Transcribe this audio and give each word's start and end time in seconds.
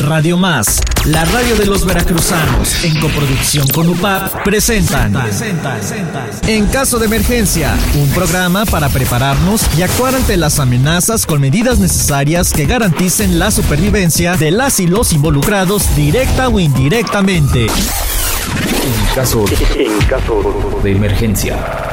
Radio 0.00 0.36
Más, 0.36 0.80
la 1.04 1.24
radio 1.26 1.56
de 1.56 1.66
los 1.66 1.84
veracruzanos, 1.84 2.84
en 2.84 2.98
coproducción 3.00 3.66
con 3.68 3.88
UPAP, 3.88 4.42
presentan 4.44 5.14
En 6.46 6.66
caso 6.66 6.98
de 6.98 7.06
emergencia, 7.06 7.76
un 7.94 8.08
programa 8.10 8.64
para 8.64 8.88
prepararnos 8.88 9.62
y 9.76 9.82
actuar 9.82 10.14
ante 10.14 10.36
las 10.36 10.58
amenazas 10.58 11.26
con 11.26 11.40
medidas 11.40 11.78
necesarias 11.78 12.52
que 12.52 12.66
garanticen 12.66 13.38
la 13.38 13.50
supervivencia 13.50 14.36
de 14.36 14.50
las 14.50 14.80
y 14.80 14.86
los 14.86 15.12
involucrados 15.12 15.94
directa 15.94 16.48
o 16.48 16.58
indirectamente. 16.58 17.66
En 17.66 19.14
caso, 19.14 19.44
en 19.76 19.98
caso 20.06 20.80
de 20.82 20.92
emergencia. 20.92 21.89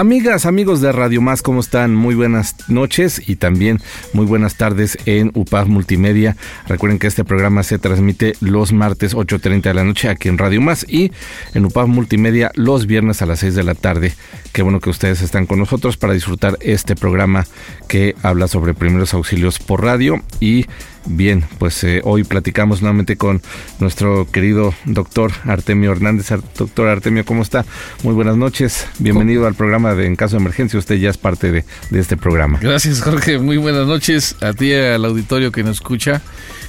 Amigas, 0.00 0.46
amigos 0.46 0.80
de 0.80 0.92
Radio 0.92 1.20
Más, 1.20 1.42
¿cómo 1.42 1.60
están? 1.60 1.94
Muy 1.94 2.14
buenas 2.14 2.56
noches 2.70 3.20
y 3.28 3.36
también 3.36 3.82
muy 4.14 4.24
buenas 4.24 4.54
tardes 4.54 4.96
en 5.04 5.30
UPAF 5.34 5.68
Multimedia. 5.68 6.38
Recuerden 6.66 6.98
que 6.98 7.06
este 7.06 7.22
programa 7.22 7.62
se 7.64 7.78
transmite 7.78 8.32
los 8.40 8.72
martes 8.72 9.14
8.30 9.14 9.60
de 9.60 9.74
la 9.74 9.84
noche 9.84 10.08
aquí 10.08 10.30
en 10.30 10.38
Radio 10.38 10.62
Más 10.62 10.86
y 10.88 11.12
en 11.52 11.66
UPAF 11.66 11.86
Multimedia 11.86 12.50
los 12.54 12.86
viernes 12.86 13.20
a 13.20 13.26
las 13.26 13.40
6 13.40 13.54
de 13.54 13.62
la 13.62 13.74
tarde. 13.74 14.14
Qué 14.54 14.62
bueno 14.62 14.80
que 14.80 14.88
ustedes 14.88 15.20
están 15.20 15.44
con 15.44 15.58
nosotros 15.58 15.98
para 15.98 16.14
disfrutar 16.14 16.56
este 16.62 16.96
programa 16.96 17.46
que 17.86 18.16
habla 18.22 18.48
sobre 18.48 18.72
primeros 18.72 19.12
auxilios 19.12 19.58
por 19.58 19.84
radio 19.84 20.22
y 20.40 20.64
Bien, 21.06 21.44
pues 21.58 21.82
eh, 21.82 22.02
hoy 22.04 22.24
platicamos 22.24 22.82
nuevamente 22.82 23.16
con 23.16 23.40
nuestro 23.78 24.30
querido 24.30 24.74
doctor 24.84 25.32
Artemio 25.44 25.92
Hernández. 25.92 26.28
Doctor 26.56 26.88
Artemio, 26.88 27.24
¿cómo 27.24 27.42
está? 27.42 27.64
Muy 28.02 28.14
buenas 28.14 28.36
noches. 28.36 28.86
Bienvenido 28.98 29.46
al 29.46 29.54
programa 29.54 29.94
de 29.94 30.06
En 30.06 30.16
Caso 30.16 30.36
de 30.36 30.42
Emergencia. 30.42 30.78
Usted 30.78 30.96
ya 30.96 31.10
es 31.10 31.16
parte 31.16 31.50
de, 31.50 31.64
de 31.90 32.00
este 32.00 32.16
programa. 32.16 32.58
Gracias, 32.60 33.00
Jorge. 33.00 33.38
Muy 33.38 33.56
buenas 33.56 33.86
noches 33.86 34.36
a 34.42 34.52
ti 34.52 34.72
al 34.74 35.04
auditorio 35.04 35.50
que 35.52 35.62
nos 35.62 35.78
escucha. 35.78 36.20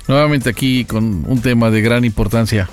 Nuevamente 0.08 0.50
aquí 0.50 0.86
con 0.86 1.26
un 1.28 1.42
tema 1.42 1.70
de 1.70 1.82
gran 1.82 2.06
importancia. 2.06 2.70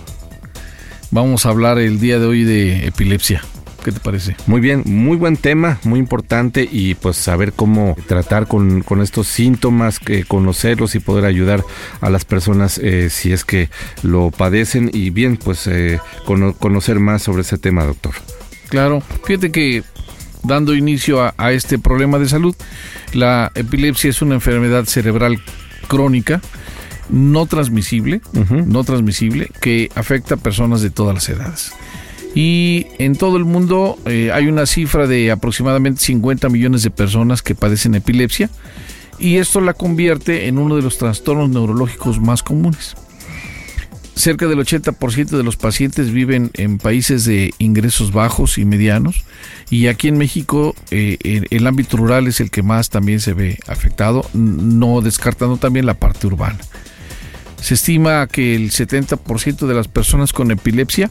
Vamos 1.11 1.45
a 1.45 1.51
hablar 1.51 1.79
el 1.79 2.01
día 2.01 2.19
de 2.19 2.27
hoy 2.27 2.45
de 2.45 2.87
epilepsia. 2.87 3.43
¿Qué 3.89 3.93
te 3.93 4.01
parece? 4.01 4.37
Muy 4.47 4.61
bien, 4.61 4.83
muy 4.85 5.17
buen 5.17 5.39
tema, 5.39 5.81
muy 5.83 5.99
importante 5.99 6.69
y 6.71 6.95
pues 6.95 7.17
saber 7.17 7.55
cómo 7.55 7.97
tratar 8.07 8.47
con, 8.47 8.85
estos 9.01 9.29
síntomas, 9.29 9.99
conocerlos 10.29 10.95
y 10.95 10.99
poder 10.99 11.25
ayudar 11.25 11.65
a 12.03 12.11
las 12.11 12.27
personas 12.27 12.77
eh, 12.77 13.09
si 13.09 13.33
es 13.33 13.47
que 13.47 13.71
lo 14.03 14.31
padecen 14.31 14.91
y 14.93 15.09
bien, 15.09 15.39
pues 15.39 15.67
eh, 15.69 16.01
conocer 16.59 17.01
más 17.01 17.23
sobre 17.23 17.41
ese 17.41 17.57
tema, 17.57 17.85
doctor. 17.85 18.13
Claro, 18.69 19.03
fíjate 19.25 19.51
que 19.51 19.83
dando 20.45 20.75
inicio 20.75 21.23
a, 21.23 21.53
este 21.53 21.79
problema 21.79 22.19
de 22.19 22.29
salud, 22.29 22.55
la 23.15 23.51
epilepsia 23.55 24.11
es 24.11 24.21
una 24.21 24.35
enfermedad 24.35 24.85
cerebral 24.85 25.43
crónica 25.87 26.43
no 27.09 27.47
transmisible, 27.47 28.21
no 28.67 28.85
transmisible, 28.85 29.51
que 29.63 29.89
afecta 29.95 30.35
a 30.35 30.37
personas 30.37 30.83
de 30.83 30.91
todas 30.91 31.15
las 31.15 31.27
edades. 31.31 31.73
Y 32.35 32.87
en 32.99 33.17
todo 33.17 33.37
el 33.37 33.45
mundo 33.45 33.99
eh, 34.05 34.31
hay 34.33 34.47
una 34.47 34.67
cifra 34.67 35.07
de 35.07 35.31
aproximadamente 35.31 36.01
50 36.03 36.49
millones 36.49 36.83
de 36.83 36.91
personas 36.91 37.43
que 37.43 37.55
padecen 37.55 37.95
epilepsia 37.95 38.51
y 39.19 39.37
esto 39.37 39.61
la 39.61 39.75
convierte 39.75 40.47
en 40.47 40.59
uno 40.59 40.77
de 40.77 40.83
los 40.83 40.99
trastornos 40.99 41.51
neurológicos 41.51 42.21
más 42.21 42.43
comunes. 42.43 42.95
Cerca 44.15 44.47
del 44.47 44.59
80% 44.59 45.29
de 45.29 45.45
los 45.45 45.57
pacientes 45.57 46.11
viven 46.11 46.51
en 46.55 46.79
países 46.79 47.25
de 47.25 47.55
ingresos 47.59 48.13
bajos 48.13 48.59
y 48.59 48.65
medianos 48.65 49.25
y 49.71 49.87
aquí 49.87 50.09
en 50.09 50.19
México 50.19 50.75
eh, 50.91 51.47
el 51.51 51.67
ámbito 51.67 51.97
rural 51.97 52.27
es 52.27 52.41
el 52.41 52.51
que 52.51 52.63
más 52.63 52.91
también 52.91 53.21
se 53.21 53.33
ve 53.33 53.59
afectado, 53.69 54.29
no 54.35 55.01
descartando 55.03 55.57
también 55.57 55.87
la 55.87 55.95
parte 55.95 56.27
urbana. 56.27 56.59
Se 57.61 57.75
estima 57.75 58.27
que 58.27 58.55
el 58.55 58.71
70% 58.71 59.67
de 59.67 59.75
las 59.75 59.89
personas 59.89 60.33
con 60.33 60.51
epilepsia 60.51 61.11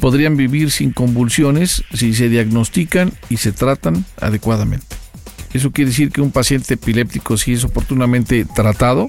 podrían 0.00 0.36
vivir 0.36 0.70
sin 0.70 0.92
convulsiones 0.92 1.84
si 1.92 2.14
se 2.14 2.28
diagnostican 2.28 3.12
y 3.28 3.36
se 3.36 3.52
tratan 3.52 4.04
adecuadamente. 4.20 4.96
Eso 5.52 5.72
quiere 5.72 5.90
decir 5.90 6.10
que 6.10 6.20
un 6.20 6.30
paciente 6.30 6.74
epiléptico, 6.74 7.36
si 7.36 7.52
es 7.52 7.64
oportunamente 7.64 8.44
tratado, 8.44 9.08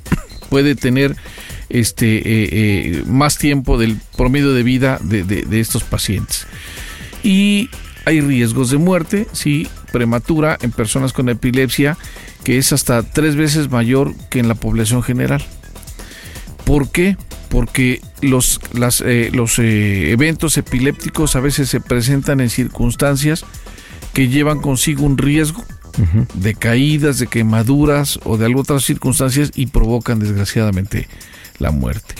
puede 0.50 0.74
tener 0.74 1.16
este, 1.68 2.16
eh, 2.16 2.48
eh, 2.52 3.02
más 3.06 3.38
tiempo 3.38 3.78
del 3.78 3.96
promedio 4.16 4.52
de 4.52 4.62
vida 4.62 4.98
de, 5.02 5.60
estos 5.60 5.84
pacientes. 5.84 6.46
Y 7.22 7.70
hay 8.04 8.20
riesgos 8.20 8.70
de 8.70 8.78
muerte, 8.78 9.26
sí, 9.32 9.68
prematura 9.92 10.58
en 10.60 10.70
personas 10.70 11.12
con 11.12 11.28
epilepsia, 11.28 11.96
que 12.44 12.58
es 12.58 12.72
hasta 12.72 13.02
tres 13.02 13.36
veces 13.36 13.70
mayor 13.70 14.14
que 14.30 14.38
en 14.38 14.48
la 14.48 14.54
población 14.54 15.02
general. 15.02 15.44
¿Por 16.64 16.90
qué? 16.90 17.16
Porque 17.48 18.00
los, 18.22 18.60
eh, 19.04 19.30
los 19.32 19.58
eh, 19.58 20.10
eventos 20.10 20.56
epilépticos 20.56 21.36
a 21.36 21.40
veces 21.40 21.68
se 21.68 21.80
presentan 21.80 22.40
en 22.40 22.50
circunstancias 22.50 23.44
que 24.12 24.28
llevan 24.28 24.60
consigo 24.60 25.04
un 25.04 25.18
riesgo 25.18 25.64
de 26.34 26.54
caídas, 26.54 27.18
de 27.18 27.26
quemaduras 27.26 28.20
o 28.24 28.36
de 28.36 28.44
algunas 28.44 28.66
otras 28.66 28.84
circunstancias 28.84 29.50
y 29.54 29.66
provocan 29.66 30.18
desgraciadamente 30.18 31.08
la 31.58 31.70
muerte. 31.70 32.14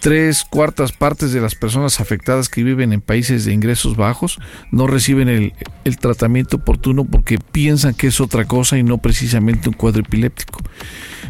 Tres 0.00 0.44
cuartas 0.48 0.92
partes 0.92 1.32
de 1.32 1.40
las 1.40 1.54
personas 1.54 2.00
afectadas 2.00 2.48
que 2.48 2.62
viven 2.62 2.92
en 2.92 3.00
países 3.00 3.44
de 3.44 3.52
ingresos 3.52 3.96
bajos 3.96 4.38
no 4.70 4.86
reciben 4.86 5.28
el, 5.28 5.52
el 5.84 5.98
tratamiento 5.98 6.56
oportuno 6.56 7.04
porque 7.04 7.38
piensan 7.38 7.94
que 7.94 8.06
es 8.06 8.20
otra 8.20 8.46
cosa 8.46 8.78
y 8.78 8.82
no 8.82 8.98
precisamente 8.98 9.68
un 9.68 9.74
cuadro 9.74 10.00
epiléptico 10.00 10.60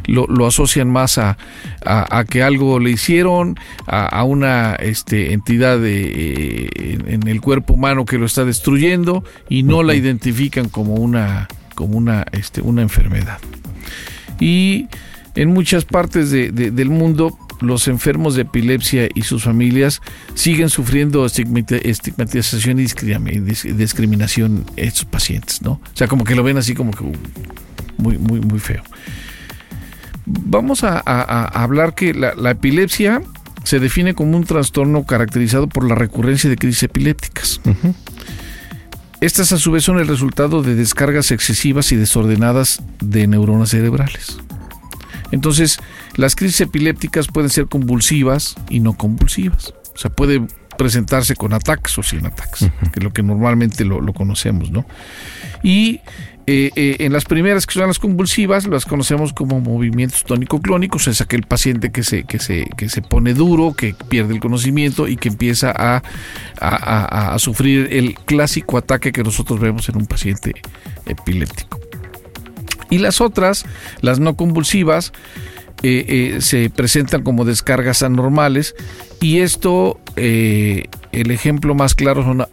lo, 0.06 0.46
asocian 0.46 0.90
más 0.90 1.18
a, 1.18 1.36
a, 1.84 2.24
que 2.24 2.42
algo 2.42 2.78
le 2.78 2.90
hicieron, 2.90 3.56
a, 3.86 4.24
una 4.24 4.74
este, 4.74 5.32
entidad 5.32 5.78
de, 5.78 6.04
eh, 6.14 6.98
en 7.06 7.28
el 7.28 7.40
cuerpo 7.40 7.74
humano 7.74 8.04
que 8.04 8.18
lo 8.18 8.26
está 8.26 8.44
destruyendo 8.44 9.24
y 9.48 9.62
no 9.62 9.82
la 9.82 9.94
identifican 9.94 10.68
como 10.68 10.94
una, 10.94 11.48
como 11.74 11.96
una, 11.96 12.24
este, 12.32 12.60
una 12.60 12.82
enfermedad. 12.82 13.38
Y 14.40 14.88
en 15.34 15.50
muchas 15.50 15.84
partes 15.84 16.30
del 16.30 16.90
mundo 16.90 17.38
los 17.60 17.88
enfermos 17.88 18.34
de 18.34 18.42
epilepsia 18.42 19.08
y 19.14 19.22
sus 19.22 19.44
familias 19.44 20.00
siguen 20.34 20.70
sufriendo 20.70 21.26
estigmatización 21.26 22.80
y 22.80 22.86
discriminación 23.72 24.64
estos 24.76 25.04
pacientes, 25.04 25.62
¿no? 25.62 25.72
O 25.72 25.80
sea, 25.94 26.08
como 26.08 26.24
que 26.24 26.34
lo 26.34 26.42
ven 26.42 26.58
así 26.58 26.74
como 26.74 26.92
que 26.92 27.04
uh, 27.04 27.12
muy, 27.98 28.18
muy, 28.18 28.40
muy 28.40 28.58
feo. 28.58 28.82
Vamos 30.26 30.84
a, 30.84 30.98
hablar 31.00 31.94
que 31.94 32.14
la, 32.14 32.50
epilepsia 32.50 33.22
se 33.64 33.80
define 33.80 34.14
como 34.14 34.36
un 34.36 34.44
trastorno 34.44 35.04
caracterizado 35.04 35.68
por 35.68 35.88
la 35.88 35.94
recurrencia 35.94 36.48
de 36.48 36.56
crisis 36.56 36.84
epilépticas. 36.84 37.60
Estas 39.20 39.52
a 39.52 39.58
su 39.58 39.72
vez 39.72 39.84
son 39.84 39.98
el 39.98 40.08
resultado 40.08 40.62
de 40.62 40.74
descargas 40.74 41.30
excesivas 41.30 41.92
y 41.92 41.96
desordenadas 41.96 42.80
de 43.00 43.26
neuronas 43.26 43.70
cerebrales. 43.70 44.38
Entonces, 45.30 45.78
las 46.16 46.36
crisis 46.36 46.60
epilépticas 46.62 47.28
pueden 47.28 47.50
ser 47.50 47.66
convulsivas 47.66 48.56
y 48.68 48.80
no 48.80 48.94
convulsivas. 48.94 49.74
O 49.94 49.98
sea, 49.98 50.10
puede 50.10 50.42
presentarse 50.78 51.36
con 51.36 51.52
ataques 51.52 51.96
o 51.98 52.02
sin 52.02 52.24
ataques, 52.24 52.70
que 52.92 53.00
es 53.00 53.04
lo 53.04 53.12
que 53.12 53.22
normalmente 53.22 53.84
lo, 53.84 54.00
lo 54.00 54.12
conocemos, 54.14 54.70
¿no? 54.70 54.86
Y 55.62 56.00
eh, 56.46 56.72
eh, 56.74 56.96
en 57.00 57.12
las 57.12 57.26
primeras, 57.26 57.66
que 57.66 57.74
son 57.74 57.86
las 57.86 57.98
convulsivas, 57.98 58.66
las 58.66 58.84
conocemos 58.84 59.32
como 59.32 59.60
movimientos 59.60 60.24
tónico-clónicos, 60.24 61.06
es 61.06 61.20
aquel 61.20 61.42
paciente 61.42 61.92
que 61.92 62.02
se, 62.02 62.24
que, 62.24 62.38
se, 62.38 62.66
que 62.76 62.88
se 62.88 63.02
pone 63.02 63.34
duro, 63.34 63.74
que 63.74 63.94
pierde 64.08 64.34
el 64.34 64.40
conocimiento 64.40 65.06
y 65.06 65.16
que 65.16 65.28
empieza 65.28 65.70
a, 65.70 66.02
a, 66.60 67.38
sufrir 67.38 67.88
el 67.92 68.14
clásico 68.14 68.78
ataque 68.78 69.12
que 69.12 69.22
nosotros 69.22 69.60
vemos 69.60 69.88
en 69.90 69.98
un 69.98 70.06
paciente 70.06 70.54
epiléptico. 71.06 71.78
Y 72.90 72.98
las 72.98 73.20
otras, 73.20 73.64
las 74.00 74.20
no 74.20 74.36
convulsivas, 74.36 75.12
eh, 75.82 76.38
se 76.40 76.68
presentan 76.68 77.22
como 77.22 77.46
descargas 77.46 78.02
anormales 78.02 78.74
y 79.20 79.38
esto 79.38 79.98
el 80.16 81.30
ejemplo 81.30 81.74
más 81.74 81.94
claro 81.94 82.22
son 82.22 82.46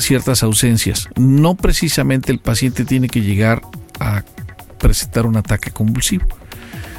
ciertas 0.00 0.42
ausencias. 0.42 1.08
No 1.16 1.54
precisamente 1.54 2.32
el 2.32 2.40
paciente 2.40 2.84
tiene 2.84 3.08
que 3.08 3.20
llegar 3.20 3.62
a 4.00 4.24
presentar 4.80 5.26
un 5.26 5.36
ataque 5.36 5.70
convulsivo, 5.70 6.26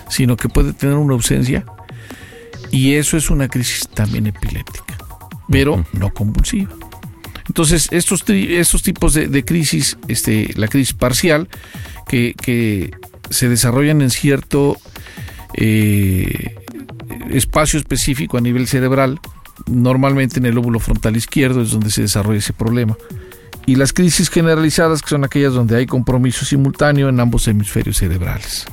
sino 0.07 0.37
que 0.37 0.47
puede 0.47 0.71
tener 0.71 0.95
una 0.95 1.15
ausencia 1.15 1.65
y 2.71 2.95
eso 2.95 3.17
es 3.17 3.29
una 3.29 3.49
crisis 3.49 3.87
también 3.87 4.25
epiléptica, 4.25 4.97
pero 5.47 5.85
no 5.93 6.11
convulsiva. 6.11 6.73
Entonces, 7.47 7.87
estos, 7.91 8.23
estos 8.27 8.81
tipos 8.81 9.13
de, 9.13 9.45
crisis, 9.45 9.97
este, 10.07 10.49
la 10.55 10.67
crisis 10.67 10.93
parcial, 10.93 11.49
que, 12.07 12.91
se 13.29 13.49
desarrollan 13.49 14.01
en 14.01 14.09
cierto 14.11 14.77
eh, 15.55 16.55
espacio 17.31 17.79
específico 17.79 18.37
a 18.37 18.41
nivel 18.41 18.67
cerebral, 18.67 19.19
normalmente 19.65 20.39
en 20.39 20.45
el 20.45 20.55
lóbulo 20.55 20.79
frontal 20.79 21.15
izquierdo 21.15 21.61
es 21.61 21.71
donde 21.71 21.89
se 21.89 22.01
desarrolla 22.01 22.39
ese 22.39 22.53
problema. 22.53 22.95
y 23.65 23.75
las 23.75 23.93
crisis 23.93 24.29
generalizadas, 24.29 25.01
que 25.01 25.09
son 25.09 25.23
aquellas 25.23 25.53
donde 25.53 25.77
hay 25.77 25.85
compromiso 25.85 26.43
simultáneo 26.43 27.07
en 27.07 27.19
ambos 27.19 27.47
hemisferios 27.47 27.97
cerebrales. 27.97 28.65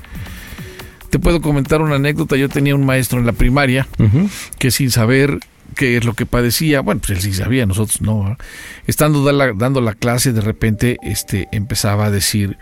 Te 1.10 1.18
puedo 1.18 1.40
comentar 1.40 1.80
una 1.82 1.96
anécdota. 1.96 2.36
Yo 2.36 2.48
tenía 2.48 2.74
un 2.74 2.86
maestro 2.86 3.18
en 3.18 3.26
la 3.26 3.32
primaria 3.32 3.86
que 4.58 4.70
sin 4.70 4.90
saber 4.90 5.38
qué 5.74 5.96
es 5.96 6.04
lo 6.04 6.14
que 6.14 6.26
padecía, 6.26 6.80
bueno, 6.80 7.00
pues 7.00 7.18
él 7.18 7.20
sí 7.22 7.32
sabía, 7.32 7.66
nosotros 7.66 8.00
no. 8.00 8.36
Estando 8.86 9.24
dando 9.54 9.80
la 9.80 9.94
clase, 9.94 10.32
de 10.32 10.40
repente 10.40 10.98
este, 11.02 11.48
empezaba 11.52 12.06
a 12.06 12.10
decir, 12.10 12.58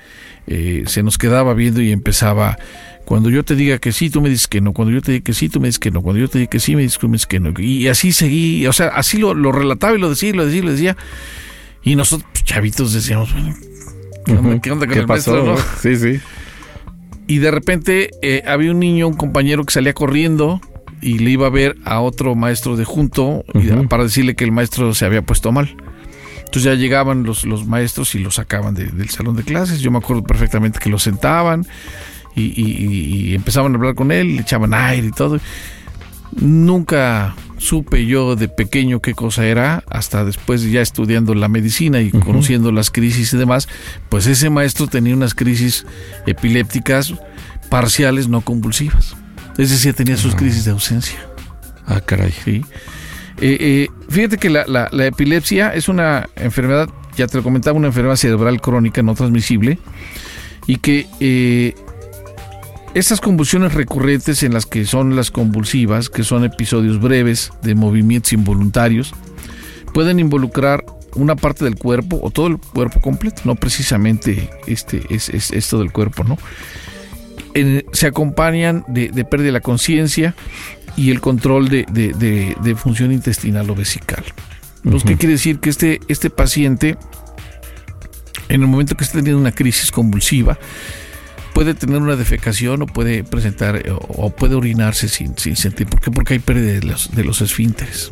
eh, 0.48 0.84
se 0.86 1.02
nos 1.02 1.18
quedaba 1.18 1.52
viendo 1.54 1.82
y 1.82 1.92
empezaba, 1.92 2.58
cuando 3.04 3.30
yo 3.30 3.44
te 3.44 3.54
diga 3.54 3.78
que 3.78 3.92
sí, 3.92 4.10
tú 4.10 4.20
me 4.22 4.30
dices 4.30 4.48
que 4.48 4.60
no, 4.60 4.72
cuando 4.72 4.92
yo 4.92 5.02
te 5.02 5.12
diga 5.12 5.24
que 5.24 5.34
sí, 5.34 5.48
tú 5.48 5.60
me 5.60 5.68
dices 5.68 5.78
que 5.78 5.90
no, 5.90 6.02
cuando 6.02 6.20
yo 6.20 6.28
te 6.28 6.38
diga 6.38 6.50
que 6.50 6.58
sí, 6.58 6.74
me 6.74 6.82
dices 6.82 7.26
que 7.26 7.40
no. 7.40 7.52
Y 7.58 7.88
así 7.88 8.12
seguí, 8.12 8.66
o 8.66 8.72
sea, 8.72 8.88
así 8.88 9.18
lo, 9.18 9.34
relataba 9.52 9.96
y 9.96 10.00
lo 10.00 10.08
decía, 10.10 10.30
y 10.30 10.32
lo 10.32 10.46
decía, 10.46 10.58
y 10.58 10.62
lo 10.62 10.72
decía. 10.72 10.96
Y 11.82 11.96
nosotros, 11.96 12.28
pues, 12.32 12.44
chavitos, 12.44 12.92
decíamos, 12.92 13.30
¿qué 14.62 14.70
onda, 14.72 14.86
con 14.86 14.98
el 14.98 15.06
maestro? 15.06 15.56
Sí, 15.80 15.96
sí. 15.96 16.20
Y 17.26 17.38
de 17.38 17.50
repente 17.50 18.10
eh, 18.22 18.42
había 18.46 18.70
un 18.70 18.80
niño, 18.80 19.06
un 19.06 19.14
compañero 19.14 19.64
que 19.64 19.72
salía 19.72 19.92
corriendo 19.92 20.62
y 21.02 21.18
le 21.18 21.30
iba 21.30 21.46
a 21.46 21.50
ver 21.50 21.76
a 21.84 22.00
otro 22.00 22.34
maestro 22.34 22.76
de 22.76 22.84
junto 22.84 23.44
para 23.88 24.04
decirle 24.04 24.34
que 24.34 24.44
el 24.44 24.52
maestro 24.52 24.94
se 24.94 25.04
había 25.04 25.22
puesto 25.22 25.52
mal. 25.52 25.76
Entonces 26.48 26.64
ya 26.64 26.74
llegaban 26.74 27.24
los, 27.24 27.44
los 27.44 27.66
maestros 27.66 28.14
y 28.14 28.20
lo 28.20 28.30
sacaban 28.30 28.72
del 28.74 29.10
salón 29.10 29.36
de 29.36 29.42
clases. 29.42 29.80
Yo 29.80 29.90
me 29.90 29.98
acuerdo 29.98 30.22
perfectamente 30.24 30.78
que 30.78 30.88
lo 30.88 30.98
sentaban 30.98 31.66
y, 32.34 33.34
empezaban 33.34 33.72
a 33.72 33.76
hablar 33.76 33.94
con 33.94 34.10
él, 34.10 34.36
le 34.36 34.42
echaban 34.42 34.72
aire 34.72 35.08
y 35.08 35.10
todo. 35.10 35.40
Nunca 36.40 37.34
supe 37.58 38.06
yo 38.06 38.34
de 38.34 38.48
pequeño 38.48 39.00
qué 39.00 39.12
cosa 39.12 39.44
era, 39.44 39.84
hasta 39.90 40.24
después 40.24 40.62
ya 40.62 40.80
estudiando 40.80 41.34
la 41.34 41.48
medicina 41.48 42.00
y 42.00 42.10
conociendo 42.10 42.72
las 42.72 42.90
crisis 42.90 43.34
y 43.34 43.36
demás, 43.36 43.68
pues 44.08 44.26
ese 44.26 44.48
maestro 44.48 44.86
tenía 44.86 45.14
unas 45.14 45.34
crisis 45.34 45.84
epilépticas 46.26 47.12
parciales 47.68 48.26
no 48.28 48.40
convulsivas. 48.40 49.16
Es 49.58 49.68
decir, 49.68 49.92
tenía 49.92 50.16
sus 50.16 50.32
ah. 50.32 50.36
crisis 50.38 50.64
de 50.64 50.70
ausencia. 50.70 51.18
Ah, 51.86 52.00
caray. 52.00 52.32
Sí. 52.32 52.64
Eh, 53.40 53.56
eh, 53.60 53.88
fíjate 54.08 54.36
que 54.36 54.50
la, 54.50 54.88
epilepsia 55.06 55.72
es 55.74 55.88
una 55.88 56.28
enfermedad, 56.36 56.88
ya 57.16 57.26
te 57.26 57.36
lo 57.36 57.42
comentaba, 57.42 57.76
una 57.76 57.88
enfermedad 57.88 58.16
cerebral 58.16 58.60
crónica 58.60 59.02
no 59.02 59.14
transmisible 59.14 59.78
y 60.66 60.76
que 60.76 61.06
eh, 61.20 61.74
estas 62.94 63.20
convulsiones 63.20 63.74
recurrentes 63.74 64.42
en 64.42 64.54
las 64.54 64.66
que 64.66 64.84
son 64.84 65.14
las 65.14 65.30
convulsivas, 65.30 66.10
que 66.10 66.24
son 66.24 66.44
episodios 66.44 67.00
breves 67.00 67.52
de 67.62 67.76
movimientos 67.76 68.32
involuntarios, 68.32 69.14
pueden 69.94 70.18
involucrar 70.18 70.84
una 71.14 71.36
parte 71.36 71.64
del 71.64 71.76
cuerpo 71.76 72.18
o 72.22 72.30
todo 72.30 72.48
el 72.48 72.58
cuerpo 72.58 73.00
completo, 73.00 73.42
no 73.44 73.54
precisamente 73.54 74.50
este 74.66 75.02
es, 75.10 75.28
esto 75.30 75.78
del 75.78 75.92
cuerpo, 75.92 76.24
¿no? 76.24 76.38
se 77.92 78.06
acompañan 78.06 78.84
de, 78.88 79.10
pérdida 79.24 79.46
de 79.46 79.52
la 79.52 79.60
conciencia 79.60 80.34
y 80.98 81.12
el 81.12 81.20
control 81.20 81.68
de, 81.68 82.76
función 82.76 83.12
intestinal 83.12 83.70
o 83.70 83.74
vesical. 83.76 84.24
¿Qué 85.06 85.16
quiere 85.16 85.34
decir? 85.34 85.60
Que 85.60 85.70
este, 85.70 86.00
este 86.08 86.28
paciente, 86.28 86.96
en 88.48 88.62
el 88.62 88.66
momento 88.66 88.96
que 88.96 89.04
está 89.04 89.18
teniendo 89.18 89.40
una 89.40 89.52
crisis 89.52 89.92
convulsiva, 89.92 90.58
puede 91.54 91.74
tener 91.74 92.02
una 92.02 92.16
defecación 92.16 92.82
o 92.82 92.86
puede 92.86 93.22
presentar 93.22 93.76
eh, 93.76 93.92
o 93.92 94.30
puede 94.30 94.56
orinarse 94.56 95.08
sin, 95.08 95.36
sentir. 95.36 95.86
¿Por 95.86 96.00
qué? 96.00 96.10
Porque 96.10 96.34
hay 96.34 96.40
pérdida 96.40 96.72
de 96.72 96.82
los, 96.82 97.14
de 97.14 97.22
los 97.22 97.40
esfínteres. 97.42 98.10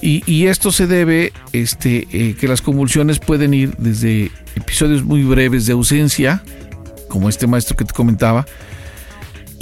Y, 0.00 0.46
esto 0.46 0.72
se 0.72 0.88
debe 0.88 1.32
este, 1.52 2.08
eh, 2.10 2.34
que 2.34 2.48
las 2.48 2.60
convulsiones 2.60 3.20
pueden 3.20 3.54
ir 3.54 3.76
desde 3.76 4.32
episodios 4.56 5.04
muy 5.04 5.22
breves 5.22 5.66
de 5.66 5.74
ausencia, 5.74 6.42
como 7.08 7.28
este 7.28 7.46
maestro 7.46 7.76
que 7.76 7.84
te 7.84 7.92
comentaba, 7.92 8.44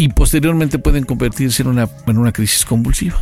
y 0.00 0.08
posteriormente 0.08 0.78
pueden 0.78 1.04
convertirse 1.04 1.60
en 1.60 1.68
una, 1.68 1.86
en 2.06 2.16
una 2.16 2.32
crisis 2.32 2.64
convulsiva. 2.64 3.20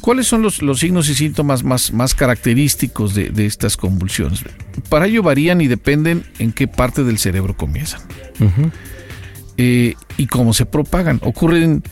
¿Cuáles 0.00 0.28
son 0.28 0.42
los, 0.42 0.60
signos 0.78 1.08
y 1.08 1.14
síntomas 1.16 1.64
más, 1.64 1.92
más 1.92 2.14
característicos 2.14 3.16
de, 3.16 3.32
estas 3.44 3.76
convulsiones? 3.76 4.44
Para 4.88 5.08
ello 5.08 5.24
varían 5.24 5.60
y 5.60 5.66
dependen 5.66 6.24
en 6.38 6.52
qué 6.52 6.68
parte 6.68 7.02
del 7.02 7.18
cerebro 7.18 7.56
comienzan 7.56 8.00
eh, 9.56 9.94
y 10.16 10.26
cómo 10.28 10.54
se 10.54 10.66
propagan. 10.66 11.18
Ocurren 11.24 11.82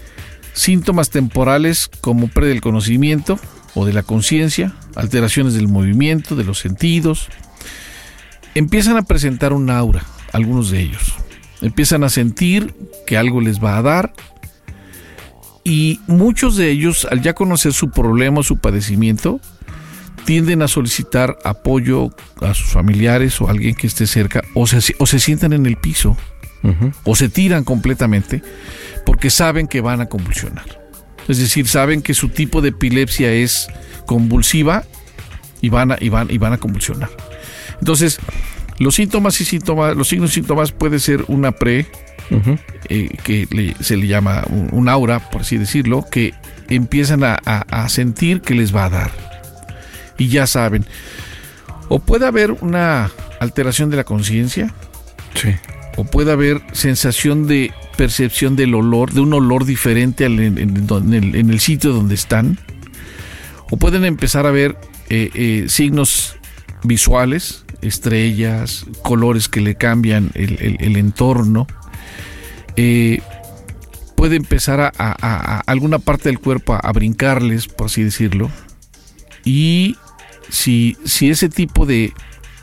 síntomas 0.53 1.11
temporales 1.11 1.91
como 2.01 2.29
pérdida 2.29 2.53
del 2.53 2.61
conocimiento 2.61 3.41
o 3.75 3.87
de 3.87 3.93
la 3.93 4.05
conciencia, 4.05 4.73
alteraciones 4.95 5.55
del 5.55 5.67
movimiento, 5.67 6.37
de 6.37 6.45
los 6.45 6.61
sentidos. 6.61 7.27
Empiezan 8.55 8.97
a 8.99 9.03
presentar 9.03 9.53
un 9.53 9.69
aura, 9.69 10.05
algunos 10.33 10.71
de 10.71 10.79
ellos. 10.79 11.17
Empiezan 11.61 12.05
a 12.05 12.09
sentir 12.09 12.75
que 13.07 13.17
algo 13.17 13.41
les 13.41 13.63
va 13.63 13.79
a 13.79 13.83
dar 13.83 14.13
y 15.69 16.01
muchos 16.07 16.57
de 16.57 16.71
ellos, 16.71 17.07
al 17.11 17.21
ya 17.21 17.35
conocer 17.35 17.75
su 17.75 17.91
problema 17.91 18.41
o 18.41 18.43
su 18.43 18.57
padecimiento, 18.57 19.39
tienden 20.25 20.63
a 20.63 20.69
solicitar 20.69 21.37
apoyo 21.45 22.11
a 22.41 22.55
sus 22.55 22.71
familiares 22.71 23.39
o 23.41 23.49
a 23.49 23.51
alguien 23.51 23.75
que 23.75 23.87
esté 23.87 24.07
cerca, 24.07 24.43
o 24.55 24.67
se, 24.67 24.95
o 24.99 25.07
se 25.07 25.19
sientan 25.19 25.53
en 25.53 25.67
el 25.67 25.77
piso, 25.77 26.17
o 27.05 27.17
se 27.17 27.29
tiran 27.29 27.65
completamente, 27.65 28.43
porque 29.05 29.31
saben 29.31 29.67
que 29.69 29.81
van 29.81 30.01
a 30.01 30.07
convulsionar. 30.07 30.81
Es 31.29 31.39
decir, 31.39 31.69
saben 31.69 32.01
que 32.01 32.15
su 32.15 32.31
tipo 32.31 32.63
de 32.63 32.71
epilepsia 32.71 33.31
es 33.31 33.69
convulsiva 34.07 34.85
y 35.61 35.69
van 35.69 35.93
a, 35.93 35.99
y 36.01 36.09
van, 36.09 36.31
y 36.31 36.39
van 36.39 36.55
a 36.55 36.59
convulsionar. 36.59 37.11
Entonces, 37.79 38.19
los 38.79 38.95
síntomas 38.95 39.41
y 39.41 39.45
síntomas, 39.45 39.97
los 39.97 40.09
signos 40.09 40.31
y 40.31 40.35
síntomas 40.35 40.73
puede 40.73 40.99
ser 40.99 41.25
una 41.29 41.53
pre, 41.53 41.87
eh, 42.89 43.09
que 43.25 43.75
se 43.81 43.97
le 43.97 44.07
llama 44.07 44.45
un, 44.49 44.89
aura, 44.89 45.31
por 45.31 45.43
así 45.43 45.57
decirlo, 45.57 46.05
que 46.11 46.35
empiezan 46.69 47.23
a, 47.25 47.89
sentir 47.89 48.41
que 48.41 48.55
les 48.55 48.75
va 48.75 48.85
a 48.85 48.91
dar. 48.91 49.11
Y 50.19 50.29
ya 50.29 50.47
saben. 50.47 50.85
O 51.89 52.01
puede 52.01 52.27
haber 52.27 52.53
una 52.53 53.11
alteración 53.41 53.91
de 53.91 53.97
la 53.97 54.05
conciencia. 54.05 54.73
O 55.97 56.05
puede 56.05 56.33
haber 56.33 56.61
sensación 56.73 57.47
de 57.47 57.73
percepción 57.97 58.57
del 58.57 58.75
olor, 58.75 59.13
de 59.13 59.21
un 59.21 59.33
olor 59.33 59.65
diferente 59.65 60.25
en, 60.25 60.39
el, 60.39 61.61
sitio 61.61 61.93
donde 61.93 62.15
están. 62.15 62.59
O 63.71 63.77
pueden 63.77 64.05
empezar 64.05 64.47
a 64.47 64.51
ver 64.51 64.77
eh, 65.09 65.31
eh, 65.35 65.65
signos 65.69 66.37
visuales, 66.85 67.65
estrellas, 67.83 68.85
colores 69.03 69.49
que 69.49 69.61
le 69.61 69.75
cambian 69.75 70.31
el 70.35 70.97
entorno 70.97 71.67
eh, 72.81 73.23
puede 74.15 74.37
empezar 74.37 74.81
a, 74.81 75.63
alguna 75.67 75.99
parte 75.99 76.29
del 76.29 76.39
cuerpo 76.39 76.79
a, 76.81 76.93
brincarles, 76.93 77.67
por 77.67 77.87
así 77.87 78.05
decirlo. 78.05 78.53
Y 79.45 79.97
si, 80.49 80.97
si 81.05 81.29
ese 81.29 81.49
tipo 81.49 81.87
de 81.87 82.13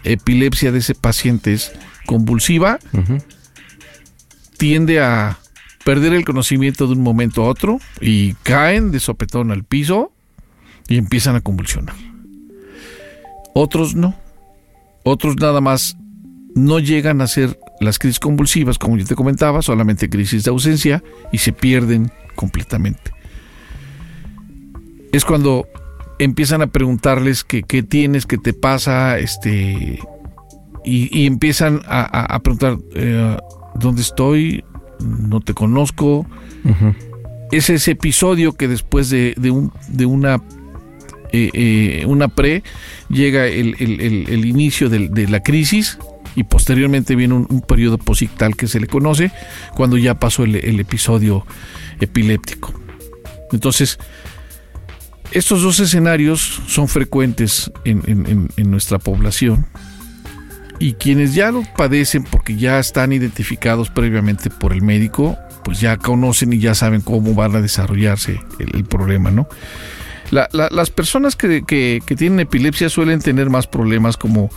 epilepsia 0.06 0.72
de 0.72 0.80
ese 0.80 0.96
paciente 0.96 1.54
es 1.54 1.74
convulsiva, 2.06 2.80
tiende 4.58 5.02
a 5.02 5.38
perder 5.84 6.14
el 6.14 6.24
conocimiento 6.24 6.88
de 6.88 6.94
un 6.94 7.02
momento 7.02 7.44
a 7.44 7.50
otro 7.50 7.80
y 8.00 8.36
caen 8.44 8.92
de 8.92 9.02
sopetón 9.02 9.52
al 9.52 9.66
piso 9.66 10.14
y 10.88 10.98
empiezan 10.98 11.36
a 11.36 11.42
convulsionar. 11.42 11.96
Otros 13.54 13.96
no. 13.96 14.16
Otros 15.08 15.36
nada 15.40 15.62
más 15.62 15.98
no 16.56 16.80
llegan 16.80 17.22
a 17.22 17.28
ser 17.28 17.60
las 17.80 18.00
crisis 18.00 18.20
convulsivas, 18.20 18.80
como 18.80 18.98
yo 18.98 19.06
te 19.06 19.14
comentaba, 19.14 19.62
solamente 19.62 20.10
crisis 20.10 20.46
de 20.46 20.50
ausencia 20.50 21.04
y 21.32 21.38
se 21.38 21.54
pierden 21.54 22.12
completamente. 22.36 23.12
Es 25.12 25.24
cuando 25.24 25.68
empiezan 26.18 26.64
a 26.64 26.68
preguntarles 26.68 27.44
qué, 27.44 27.62
tienes, 27.84 28.26
qué 28.26 28.40
te 28.40 28.54
pasa, 28.54 29.20
este, 29.20 30.00
y, 30.84 31.28
empiezan 31.28 31.82
a, 31.86 32.40
preguntar 32.40 32.78
eh, 32.96 33.38
dónde 33.76 34.02
estoy, 34.02 34.64
no 35.00 35.40
te 35.40 35.54
conozco. 35.54 36.26
Es 37.52 37.70
ese 37.70 37.92
episodio 37.92 38.54
que 38.54 38.68
después 38.68 39.12
de, 39.12 39.36
un, 39.52 39.72
de 39.90 40.08
una 40.08 40.42
eh, 41.36 41.52
eh, 41.54 42.06
una 42.06 42.28
pre 42.28 42.64
llega 43.10 43.46
el, 43.48 44.46
inicio 44.46 44.90
de 44.90 45.28
la 45.28 45.42
crisis 45.42 45.98
y 46.36 46.44
posteriormente 46.44 47.16
viene 47.16 47.34
un, 47.34 47.62
periodo 47.62 47.98
posictal 47.98 48.56
que 48.56 48.68
se 48.68 48.80
le 48.80 48.88
conoce 48.88 49.32
cuando 49.76 49.98
ya 49.98 50.16
pasó 50.16 50.44
el, 50.44 50.80
episodio 50.80 51.46
epiléptico. 52.00 52.74
Entonces, 53.52 53.98
estos 55.32 55.64
dos 55.64 55.80
escenarios 55.80 56.62
son 56.68 56.88
frecuentes 56.88 57.72
en, 57.86 58.50
nuestra 58.70 59.00
población 59.00 59.66
y 60.78 60.94
quienes 60.94 61.34
ya 61.34 61.52
lo 61.52 61.64
padecen 61.78 62.26
porque 62.26 62.58
ya 62.58 62.80
están 62.80 63.14
identificados 63.14 63.90
previamente 63.90 64.50
por 64.50 64.74
el 64.74 64.82
médico, 64.82 65.38
pues 65.64 65.80
ya 65.80 65.96
conocen 65.96 66.52
y 66.52 66.60
ya 66.60 66.76
saben 66.76 67.00
cómo 67.00 67.34
van 67.34 67.56
a 67.56 67.62
desarrollarse 67.62 68.42
el, 68.60 68.84
problema, 68.84 69.32
¿no? 69.32 69.48
Las 70.32 70.90
personas 70.90 71.36
que, 71.36 71.64
que, 71.64 72.16
tienen 72.16 72.40
epilepsia 72.40 72.90
suelen 72.90 73.20
tener 73.20 73.50
más 73.50 73.68
problemas 73.68 74.18
como 74.18 74.50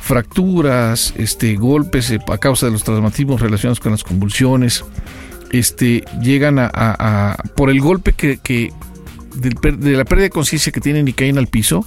fracturas, 0.00 1.14
este, 1.16 1.56
golpes 1.56 2.10
eh, 2.10 2.20
a 2.28 2.38
causa 2.38 2.66
de 2.66 2.72
los 2.72 2.84
traumatismos 2.84 3.40
relacionados 3.40 3.80
con 3.80 3.92
las 3.92 4.04
convulsiones, 4.04 4.84
este, 5.50 6.04
llegan 6.22 6.58
a, 6.58 7.36
por 7.56 7.70
el 7.70 7.80
golpe 7.80 8.12
que, 8.12 8.38
que 8.38 8.72
de, 9.34 9.96
la 9.96 10.04
pérdida 10.04 10.24
de 10.24 10.30
conciencia 10.30 10.72
que 10.72 10.80
tienen 10.80 11.08
y 11.08 11.12
caen 11.12 11.38
al 11.38 11.46
piso, 11.46 11.84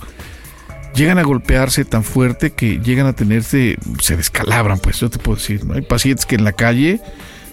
llegan 0.96 1.18
a 1.18 1.24
golpearse 1.24 1.86
tan 1.86 2.04
fuerte 2.04 2.52
que 2.52 2.80
llegan 2.80 3.08
a 3.08 3.14
tenerse, 3.14 3.78
se 4.02 4.18
descalabran, 4.18 4.80
pues 4.80 5.00
yo 5.00 5.10
te 5.10 5.20
puedo 5.20 5.38
decir, 5.38 5.66
¿no? 5.66 5.76
Hay 5.76 5.82
pacientes 5.82 6.26
que 6.26 6.36
en 6.36 6.44
la 6.44 6.54
calle 6.54 7.00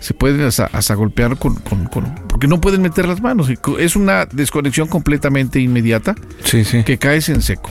se 0.01 0.15
pueden 0.15 0.43
hasta, 0.43 0.95
golpear 0.95 1.39
con, 1.39 1.57
porque 2.29 2.47
no 2.47 2.61
pueden 2.61 2.83
meter 2.83 3.09
las 3.09 3.21
manos. 3.21 3.49
Es 3.79 3.97
una 3.97 4.27
desconexión 4.27 4.89
completamente 4.89 5.61
inmediata 5.61 6.15
que 6.85 6.99
caes 6.99 7.29
en 7.29 7.43
seco. 7.43 7.71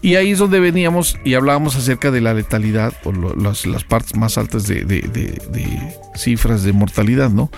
Y 0.00 0.16
ahí 0.16 0.32
es 0.32 0.38
donde 0.38 0.60
veníamos 0.60 1.18
y 1.24 1.32
hablábamos 1.32 1.76
acerca 1.76 2.10
de 2.10 2.20
la 2.20 2.34
letalidad 2.34 2.92
o 3.04 3.12
las, 3.12 3.64
partes 3.84 4.14
más 4.16 4.36
altas 4.36 4.66
de, 4.66 4.84
de, 4.84 5.94
cifras 6.14 6.62
de 6.62 6.74
mortalidad, 6.74 7.30
¿no? 7.30 7.50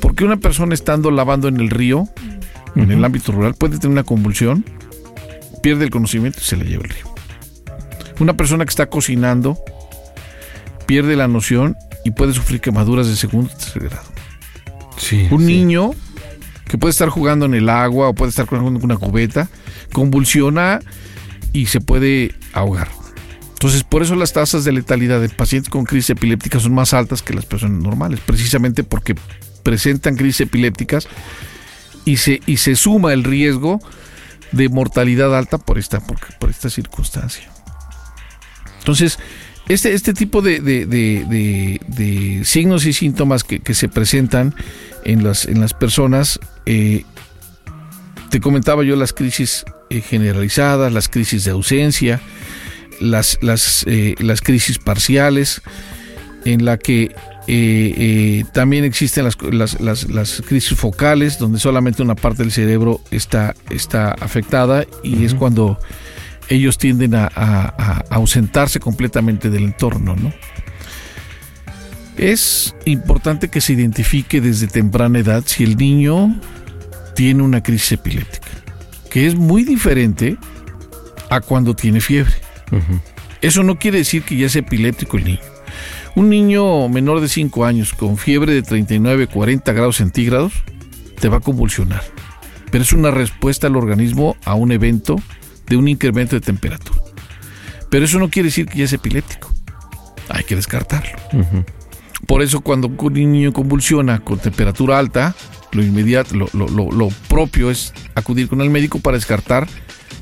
Porque 0.00 0.24
una 0.24 0.36
persona 0.36 0.74
estando 0.74 1.10
lavando 1.10 1.48
en 1.48 1.58
el 1.58 1.70
río, 1.70 2.08
en 2.74 2.90
el 2.90 3.02
ámbito 3.02 3.32
rural, 3.32 3.54
puede 3.54 3.78
tener 3.78 3.92
una 3.92 4.04
convulsión, 4.04 4.66
pierde 5.62 5.86
el 5.86 5.90
conocimiento 5.90 6.40
y 6.42 6.44
se 6.44 6.58
la 6.58 6.64
lleva 6.64 6.84
el 6.84 6.90
río. 6.90 7.14
Una 8.20 8.34
persona 8.34 8.66
que 8.66 8.70
está 8.70 8.86
cocinando 8.86 9.58
pierde 10.86 11.16
la 11.16 11.26
noción 11.26 11.74
y 12.06 12.12
puede 12.12 12.32
sufrir 12.32 12.60
quemaduras 12.60 13.08
de 13.08 13.16
segundo 13.16 13.50
y 13.52 13.58
tercer 13.58 13.82
grado. 13.82 14.08
un 15.32 15.44
niño 15.44 15.90
que 16.68 16.78
puede 16.78 16.92
estar 16.92 17.08
jugando 17.08 17.46
en 17.46 17.54
el 17.54 17.68
agua 17.68 18.08
o 18.08 18.14
puede 18.14 18.30
estar 18.30 18.46
jugando 18.46 18.78
con 18.80 18.90
una 18.92 18.96
cubeta, 18.96 19.48
convulsiona 19.92 20.78
y 21.52 21.66
se 21.66 21.80
puede 21.80 22.32
ahogar. 22.52 22.88
Entonces, 23.54 23.82
por 23.82 24.04
eso 24.04 24.14
las 24.14 24.32
tasas 24.32 24.62
de 24.62 24.70
letalidad 24.70 25.20
de 25.20 25.28
pacientes 25.30 25.68
con 25.68 25.84
crisis 25.84 26.10
epiléptica 26.10 26.60
son 26.60 26.74
más 26.74 26.94
altas 26.94 27.22
que 27.22 27.34
las 27.34 27.44
personas 27.44 27.82
normales, 27.82 28.20
precisamente 28.24 28.84
porque 28.84 29.16
presentan 29.64 30.14
crisis 30.14 30.42
epilépticas 30.42 31.08
y 32.04 32.18
se, 32.18 32.40
y 32.46 32.58
se 32.58 32.76
suma 32.76 33.14
el 33.14 33.24
riesgo 33.24 33.80
de 34.52 34.68
mortalidad 34.68 35.36
alta 35.36 35.58
por 35.58 35.76
esta, 35.76 35.98
por, 35.98 36.18
por 36.38 36.50
esta 36.50 36.70
circunstancia. 36.70 37.50
Entonces, 38.78 39.18
este, 39.68 39.94
este 39.94 40.14
tipo 40.14 40.42
de, 40.42 40.60
de, 40.60 42.40
signos 42.44 42.86
y 42.86 42.92
síntomas 42.92 43.42
que, 43.42 43.74
se 43.74 43.88
presentan 43.88 44.54
en 45.04 45.24
las, 45.24 45.46
en 45.46 45.60
las 45.60 45.74
personas, 45.74 46.38
eh, 46.66 47.04
te 48.30 48.40
comentaba 48.40 48.84
yo 48.84 48.94
las 48.96 49.12
crisis 49.12 49.64
eh, 49.90 50.00
generalizadas, 50.00 50.92
las 50.92 51.08
crisis 51.08 51.44
de 51.44 51.50
ausencia, 51.50 52.20
las, 53.00 53.38
las, 53.40 53.84
eh, 53.88 54.14
las 54.20 54.40
crisis 54.40 54.78
parciales, 54.78 55.62
en 56.44 56.64
la 56.64 56.78
que 56.78 57.14
también 58.52 58.84
existen 58.84 59.24
las, 59.24 59.36
las, 59.80 60.08
las, 60.08 60.42
crisis 60.46 60.76
focales, 60.78 61.38
donde 61.38 61.58
solamente 61.58 62.02
una 62.02 62.14
parte 62.14 62.44
del 62.44 62.52
cerebro 62.52 63.00
está, 63.10 63.54
está 63.70 64.12
afectada 64.12 64.84
y 65.02 65.24
es 65.24 65.34
cuando 65.34 65.78
ellos 66.48 66.78
tienden 66.78 67.14
a, 67.14 68.04
ausentarse 68.10 68.80
completamente 68.80 69.50
del 69.50 69.64
entorno, 69.64 70.16
¿no? 70.16 70.32
Es 72.16 72.74
importante 72.86 73.48
que 73.48 73.60
se 73.60 73.74
identifique 73.74 74.40
desde 74.40 74.68
temprana 74.68 75.18
edad 75.18 75.44
si 75.46 75.64
el 75.64 75.76
niño 75.76 76.40
tiene 77.14 77.42
una 77.42 77.62
crisis 77.62 77.92
epiléptica, 77.92 78.48
que 79.10 79.26
es 79.26 79.34
muy 79.34 79.64
diferente 79.64 80.38
a 81.28 81.40
cuando 81.40 81.74
tiene 81.74 82.00
fiebre. 82.00 82.32
Eso 83.42 83.62
no 83.62 83.78
quiere 83.78 83.98
decir 83.98 84.22
que 84.22 84.36
ya 84.36 84.46
es 84.46 84.56
epiléptico 84.56 85.18
el 85.18 85.24
niño. 85.24 85.40
Un 86.14 86.30
niño 86.30 86.88
menor 86.88 87.20
de 87.20 87.28
5 87.28 87.66
años 87.66 87.92
con 87.92 88.16
fiebre 88.16 88.54
de 88.54 88.62
39, 88.62 89.26
40 89.26 89.72
grados 89.74 89.96
centígrados 89.96 90.54
te 91.20 91.28
va 91.28 91.38
a 91.38 91.40
convulsionar. 91.40 92.02
Pero 92.70 92.82
es 92.82 92.92
una 92.94 93.10
respuesta 93.10 93.66
al 93.66 93.76
organismo 93.76 94.36
a 94.44 94.54
un 94.54 94.72
evento 94.72 95.16
de 95.68 95.76
un 95.76 95.88
incremento 95.88 96.36
de 96.36 96.40
temperatura. 96.40 97.00
Pero 97.90 98.04
eso 98.04 98.18
no 98.18 98.30
quiere 98.30 98.48
decir 98.48 98.66
que 98.66 98.78
ya 98.78 98.84
es 98.84 98.92
epiléptico. 98.92 99.52
Hay 100.28 100.44
que 100.44 100.56
descartarlo. 100.56 101.18
Por 102.26 102.42
eso 102.42 102.60
cuando 102.60 102.88
un 102.88 103.12
niño 103.12 103.52
convulsiona 103.52 104.20
con 104.20 104.38
temperatura 104.38 104.98
alta, 104.98 105.34
lo 105.72 105.82
inmediato, 105.82 106.34
lo, 106.34 107.08
propio 107.28 107.70
es 107.70 107.92
acudir 108.14 108.48
con 108.48 108.60
el 108.60 108.70
médico 108.70 108.98
para 108.98 109.16
descartar 109.16 109.68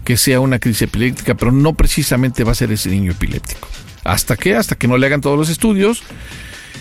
que 0.05 0.17
sea 0.17 0.41
una 0.41 0.59
crisis 0.59 0.83
epiléptica, 0.83 1.35
pero 1.35 1.53
no 1.53 1.73
precisamente 1.73 2.45
va 2.45 2.53
a 2.53 2.57
ser 2.57 2.71
ese 2.73 2.91
niño 2.91 3.13
epiléptico. 3.13 3.69
¿Hasta 4.05 4.37
qué? 4.37 4.55
Hasta 4.55 4.75
que 4.75 4.87
no 4.87 4.99
le 4.99 5.07
hagan 5.07 5.23
todos 5.23 5.39
los 5.39 5.49
estudios 5.49 6.03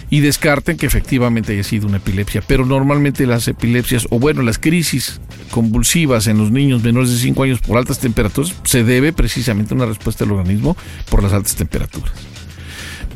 y 0.09 0.19
descarten 0.19 0.77
que 0.77 0.85
efectivamente 0.85 1.53
haya 1.53 1.63
sido 1.63 1.87
una 1.87 1.97
epilepsia. 1.97 2.41
Pero 2.45 2.65
normalmente 2.65 3.25
las 3.25 3.47
epilepsias, 3.47 4.07
o 4.09 4.19
bueno, 4.19 4.41
las 4.41 4.59
crisis 4.59 5.19
convulsivas 5.51 6.27
en 6.27 6.37
los 6.37 6.51
niños 6.51 6.83
menores 6.83 7.11
de 7.11 7.17
5 7.17 7.43
años 7.43 7.59
por 7.59 7.77
altas 7.77 7.99
temperaturas, 7.99 8.53
se 8.63 8.83
debe 8.83 9.13
precisamente 9.13 9.73
a 9.73 9.77
una 9.77 9.85
respuesta 9.85 10.25
del 10.25 10.33
organismo 10.33 10.77
por 11.09 11.23
las 11.23 11.33
altas 11.33 11.55
temperaturas. 11.55 12.13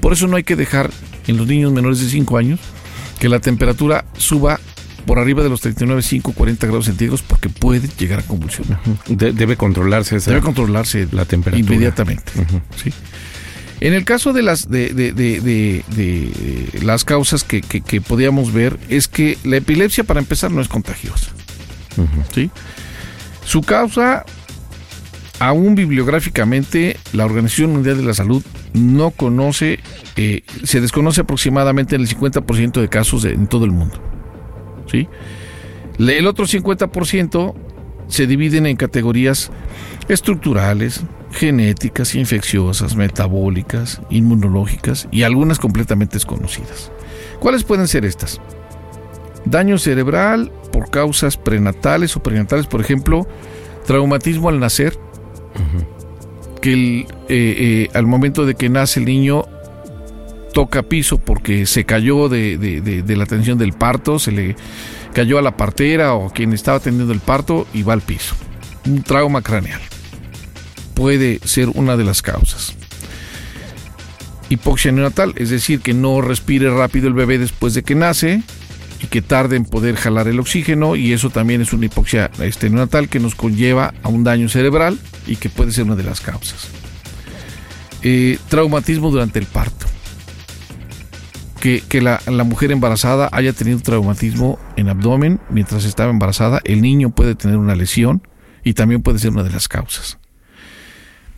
Por 0.02 0.14
eso 0.14 0.28
no 0.28 0.38
hay 0.38 0.44
que 0.44 0.56
dejar 0.56 0.92
en 1.28 1.38
los 1.38 1.48
niños 1.48 1.72
menores 1.72 2.00
de 2.00 2.10
5 2.10 2.38
años 2.38 2.60
que 3.20 3.30
la 3.30 3.40
temperatura 3.40 4.06
suba 4.18 4.60
por 5.06 5.20
arriba 5.20 5.42
de 5.42 5.50
los 5.50 5.66
39,5, 5.66 6.34
40 6.34 6.68
grados 6.68 6.86
centígrados 6.86 7.22
porque 7.24 7.50
puede 7.50 7.88
llegar 7.98 8.20
a 8.20 8.24
convulsionar. 8.24 8.80
debe 9.08 9.56
controlarse 9.56 10.18
esa, 10.18 10.32
Debe 10.32 10.44
controlarse 10.44 11.08
la 11.12 11.26
temperatura. 11.26 11.74
Inmediatamente. 11.74 12.32
¿sí? 12.76 12.92
En 13.80 13.94
el 13.94 14.06
caso 14.06 14.34
de 14.34 14.42
las, 14.42 14.70
de, 14.70 14.90
de, 14.90 15.14
de, 15.14 16.80
las 16.82 17.06
causas 17.06 17.44
que, 17.44 17.62
que, 17.62 18.02
podíamos 18.02 18.52
ver, 18.52 18.78
es 18.90 19.08
que 19.08 19.38
la 19.44 19.58
epilepsia, 19.58 20.04
para 20.04 20.20
empezar, 20.20 20.52
no 20.52 20.62
es 20.62 20.68
contagiosa. 20.68 21.32
¿sí? 22.34 22.50
Su 23.46 23.62
causa, 23.62 24.26
aún 25.40 25.76
bibliográficamente, 25.76 26.98
la 27.14 27.26
Organización 27.26 27.74
Mundial 27.74 27.98
de 27.98 28.04
la 28.04 28.16
Salud 28.16 28.44
no 28.74 29.12
conoce, 29.12 29.80
eh, 30.16 30.42
se 30.64 30.82
desconoce 30.82 31.22
aproximadamente 31.22 31.96
en 31.96 32.02
el 32.02 32.08
50% 32.08 32.82
de 32.82 32.90
casos 32.90 33.26
en 33.26 33.46
todo 33.46 33.66
el 33.66 33.72
mundo. 33.72 34.02
¿sí? 34.92 35.08
El 36.00 36.26
otro 36.26 36.46
50% 36.46 37.54
se 38.08 38.26
dividen 38.26 38.66
en 38.66 38.76
categorías 38.76 39.52
estructurales, 40.08 41.04
genéticas, 41.32 42.16
infecciosas, 42.16 42.96
metabólicas, 42.96 44.02
inmunológicas 44.10 45.08
y 45.12 45.24
algunas 45.24 45.60
completamente 45.60 46.16
desconocidas. 46.16 46.92
¿Cuáles 47.40 47.64
pueden 47.64 47.88
ser 47.88 48.06
estas? 48.06 48.40
Daño 49.46 49.78
cerebral 49.78 50.52
por 50.72 50.90
causas 50.90 51.38
prenatales 51.38 52.16
o 52.16 52.24
prenatales, 52.24 52.68
por 52.68 52.82
ejemplo, 52.82 53.28
traumatismo 53.86 54.50
al 54.50 54.60
nacer, 54.60 54.98
que 56.62 57.02
eh, 57.02 57.06
eh, 57.30 57.90
al 57.94 58.08
momento 58.08 58.46
de 58.46 58.56
que 58.56 58.70
nace 58.70 59.00
el 59.00 59.06
niño 59.06 59.46
toca 60.54 60.84
piso 60.84 61.18
porque 61.20 61.66
se 61.66 61.86
cayó 61.86 62.30
de, 62.30 62.58
de, 62.58 63.16
la 63.16 63.26
tensión 63.26 63.58
del 63.58 63.74
parto, 63.74 64.20
se 64.20 64.32
le 64.32 64.56
cayó 65.14 65.38
a 65.38 65.42
la 65.42 65.56
partera 65.56 66.14
o 66.14 66.30
quien 66.30 66.54
estaba 66.54 66.78
atendiendo 66.78 67.14
el 67.14 67.20
parto 67.20 67.68
y 67.74 67.84
va 67.84 67.94
al 67.94 68.02
piso. 68.02 68.36
Un 68.86 69.04
trauma 69.04 69.42
craneal 69.42 69.82
puede 70.98 71.40
ser 71.46 71.70
una 71.76 71.96
de 71.96 72.04
las 72.04 72.24
causas. 72.24 72.74
Hipoxia 74.50 74.92
neonatal, 74.92 75.34
es 75.36 75.52
decir, 75.52 75.80
que 75.80 75.94
no 75.94 76.22
respire 76.22 76.72
rápido 76.72 77.08
el 77.08 77.14
bebé 77.14 77.38
después 77.38 77.76
de 77.76 77.84
que 77.84 77.94
nace 77.94 78.42
y 79.04 79.06
que 79.06 79.22
tarde 79.22 79.58
en 79.58 79.66
poder 79.66 79.96
jalar 79.96 80.28
el 80.28 80.40
oxígeno 80.40 80.96
y 80.96 81.14
eso 81.14 81.30
también 81.30 81.62
es 81.62 81.72
una 81.72 81.86
hipoxia 81.86 82.32
este, 82.40 82.72
neonatal 82.72 83.10
que 83.10 83.20
nos 83.20 83.36
conlleva 83.36 83.94
a 84.02 84.10
un 84.10 84.24
daño 84.24 84.50
cerebral 84.50 84.98
y 85.28 85.36
que 85.36 85.50
puede 85.50 85.72
ser 85.72 85.84
una 85.84 85.96
de 85.96 86.04
las 86.04 86.20
causas. 86.20 86.68
Eh, 88.02 88.40
traumatismo 88.50 89.12
durante 89.12 89.38
el 89.38 89.46
parto. 89.46 89.86
Que, 91.60 92.02
la, 92.02 92.22
la, 92.26 92.46
mujer 92.46 92.72
embarazada 92.72 93.28
haya 93.34 93.52
tenido 93.52 93.80
traumatismo 93.82 94.58
en 94.78 94.88
abdomen 94.88 95.42
mientras 95.50 95.84
estaba 95.84 96.12
embarazada, 96.12 96.62
el 96.64 96.82
niño 96.82 97.10
puede 97.10 97.36
tener 97.36 97.58
una 97.58 97.76
lesión 97.76 98.26
y 98.64 98.74
también 98.74 99.02
puede 99.02 99.20
ser 99.20 99.32
una 99.32 99.44
de 99.44 99.50
las 99.52 99.68
causas 99.68 100.18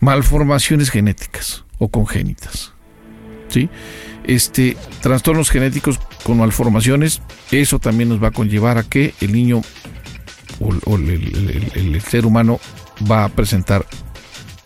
malformaciones 0.00 0.90
genéticas 0.90 1.64
o 1.78 1.88
congénitas. 1.88 2.72
¿Sí? 3.48 3.68
Este, 4.24 4.76
trastornos 5.00 5.50
genéticos 5.50 5.98
con 6.22 6.38
malformaciones, 6.38 7.20
eso 7.50 7.78
también 7.78 8.08
nos 8.08 8.22
va 8.22 8.28
a 8.28 8.32
conllevar 8.32 8.78
a 8.78 8.82
que 8.84 9.14
el 9.20 9.32
niño 9.32 9.62
o, 10.60 10.96
el, 10.96 12.02
ser 12.02 12.26
humano 12.26 12.60
va 13.10 13.24
a 13.24 13.28
presentar 13.28 13.86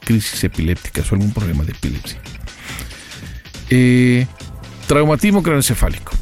crisis 0.01 0.45
epilépticas 0.45 1.11
o 1.11 1.15
algún 1.15 1.33
problema 1.33 1.65
de 1.65 1.73
epilepsia. 1.73 2.21
Eh, 3.71 4.27
traumatismo 4.87 5.43
craneoencefálico, 5.43 6.13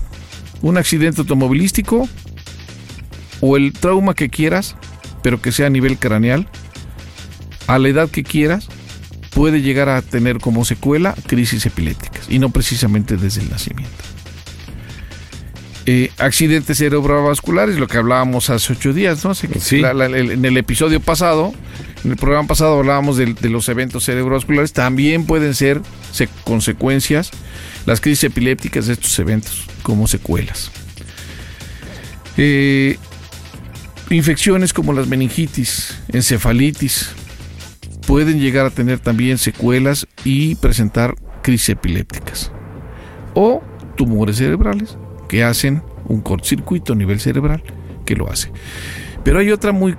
un 0.61 0.79
accidente 0.79 1.23
automovilístico 1.23 2.09
o 3.41 3.57
el 3.57 3.73
trauma 3.73 4.15
que 4.15 4.29
quieras 4.29 4.77
pero 5.23 5.41
que 5.41 5.53
sea 5.53 5.69
a 5.69 5.71
nivel 5.71 5.99
craneal, 5.99 6.49
a 7.67 7.79
la 7.79 7.89
edad 7.89 8.11
que 8.11 8.25
quieras, 8.25 8.69
puede 9.35 9.63
llegar 9.63 9.89
a 9.89 10.03
tener 10.03 10.39
como 10.39 10.65
secuela 10.65 11.15
crisis 11.27 11.65
epilépticas 11.67 12.27
y 12.29 12.39
no 12.39 12.51
precisamente 12.51 13.17
desde 13.17 13.43
el 13.43 13.51
nacimiento. 13.51 14.05
Eh, 15.85 16.11
accidentes 16.19 16.79
cerebrovasculares, 16.79 17.77
lo 17.77 17.89
que 17.89 17.99
hablábamos 17.99 18.51
hace 18.51 18.73
ocho 18.73 18.93
días, 18.93 19.25
¿no? 19.25 19.33
en 19.43 20.45
el 20.45 20.57
episodio 20.57 21.01
pasado, 21.01 21.53
en 22.05 22.11
el 22.11 22.17
programa 22.17 22.49
pasado 22.49 22.79
hablábamos 22.79 23.17
de, 23.17 23.35
los 23.49 23.69
eventos 23.69 24.05
cerebrovasculares, 24.05 24.73
también 24.73 25.25
pueden 25.25 25.55
ser 25.55 25.81
consecuencias 26.45 27.31
las 27.87 28.01
crisis 28.01 28.25
epilépticas 28.25 28.87
de 28.87 28.93
estos 28.95 29.19
eventos 29.19 29.67
como 29.83 30.07
secuelas. 30.07 30.71
Eh, 32.37 32.97
infecciones 34.11 34.73
como 34.73 34.93
las 34.93 35.07
meningitis, 35.07 35.99
encefalitis, 36.13 37.11
pueden 38.07 38.41
llegar 38.41 38.67
a 38.67 38.71
tener 38.71 38.99
también 38.99 39.39
secuelas 39.39 40.07
y 40.25 40.55
presentar 40.57 41.15
crisis 41.43 41.71
epilépticas. 41.71 42.53
O 43.35 43.63
tumores 43.97 44.37
cerebrales 44.37 44.97
que 45.29 45.45
hacen 45.45 45.83
un 46.07 46.21
cortocircuito 46.21 46.93
a 46.93 46.97
nivel 46.97 47.21
cerebral 47.21 47.63
que 48.05 48.17
lo 48.17 48.31
hace. 48.31 48.51
Pero 49.25 49.39
hay 49.39 49.51
otra 49.51 49.73
muy 49.73 49.97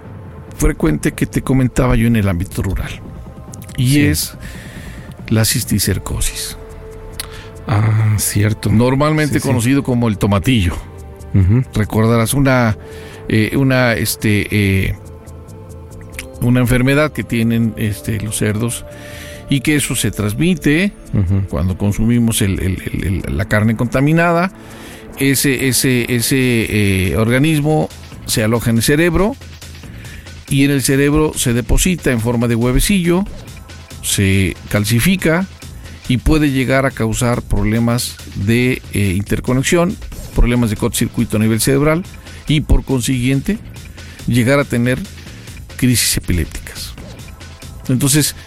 frecuente 0.56 1.14
que 1.14 1.26
te 1.26 1.42
comentaba 1.42 1.96
yo 1.96 2.08
en 2.08 2.16
el 2.16 2.28
ámbito 2.28 2.62
rural 2.62 3.02
y 3.78 4.02
es 4.02 4.36
la 5.30 5.46
cisticercosis. 5.46 6.58
Ah, 7.68 8.16
cierto. 8.18 8.70
Normalmente 8.70 9.40
conocido 9.40 9.84
como 9.84 10.08
el 10.08 10.18
tomatillo. 10.18 10.76
Recordarás 11.74 12.36
una, 12.36 12.78
eh, 13.28 13.58
una, 13.58 13.94
este, 13.94 14.48
eh, 14.52 14.96
una 16.44 16.60
enfermedad 16.60 17.12
que 17.12 17.24
tienen 17.24 17.74
este, 17.78 18.20
los 18.22 18.38
cerdos 18.38 18.86
y 19.50 19.62
que 19.62 19.76
eso 19.76 19.96
se 19.96 20.12
transmite 20.12 20.94
cuando 21.50 21.78
consumimos 21.78 22.42
la 22.42 23.46
carne 23.46 23.76
contaminada. 23.76 24.52
Ese, 25.20 25.68
ese, 25.68 26.06
ese 26.14 26.66
eh, 27.12 27.18
organismo 27.18 27.88
se 28.26 28.44
aloja 28.44 28.72
en 28.72 28.78
el 28.78 28.84
cerebro 28.84 29.36
y 30.50 30.66
en 30.66 30.72
el 30.72 30.82
cerebro 30.82 31.34
se 31.36 31.54
deposita 31.54 32.12
en 32.12 32.20
forma 32.20 32.48
de 32.48 32.56
huevecillo, 32.56 33.24
se 34.02 34.56
calcifica 34.70 35.46
y 36.08 36.18
puede 36.18 36.52
llegar 36.52 36.86
a 36.86 36.92
causar 36.92 37.42
problemas 37.42 38.18
de 38.36 38.82
eh, 38.94 39.14
interconexión, 39.16 39.96
problemas 40.36 40.70
de 40.70 40.78
cortocircuito 40.78 41.38
a 41.38 41.40
nivel 41.40 41.62
cerebral 41.62 42.04
y 42.48 42.62
por 42.62 42.84
consiguiente 42.84 43.58
llegar 44.28 44.60
a 44.60 44.66
tener 44.66 45.00
crisis 45.84 46.16
epilépticas. 46.16 46.94
Entonces, 47.90 48.38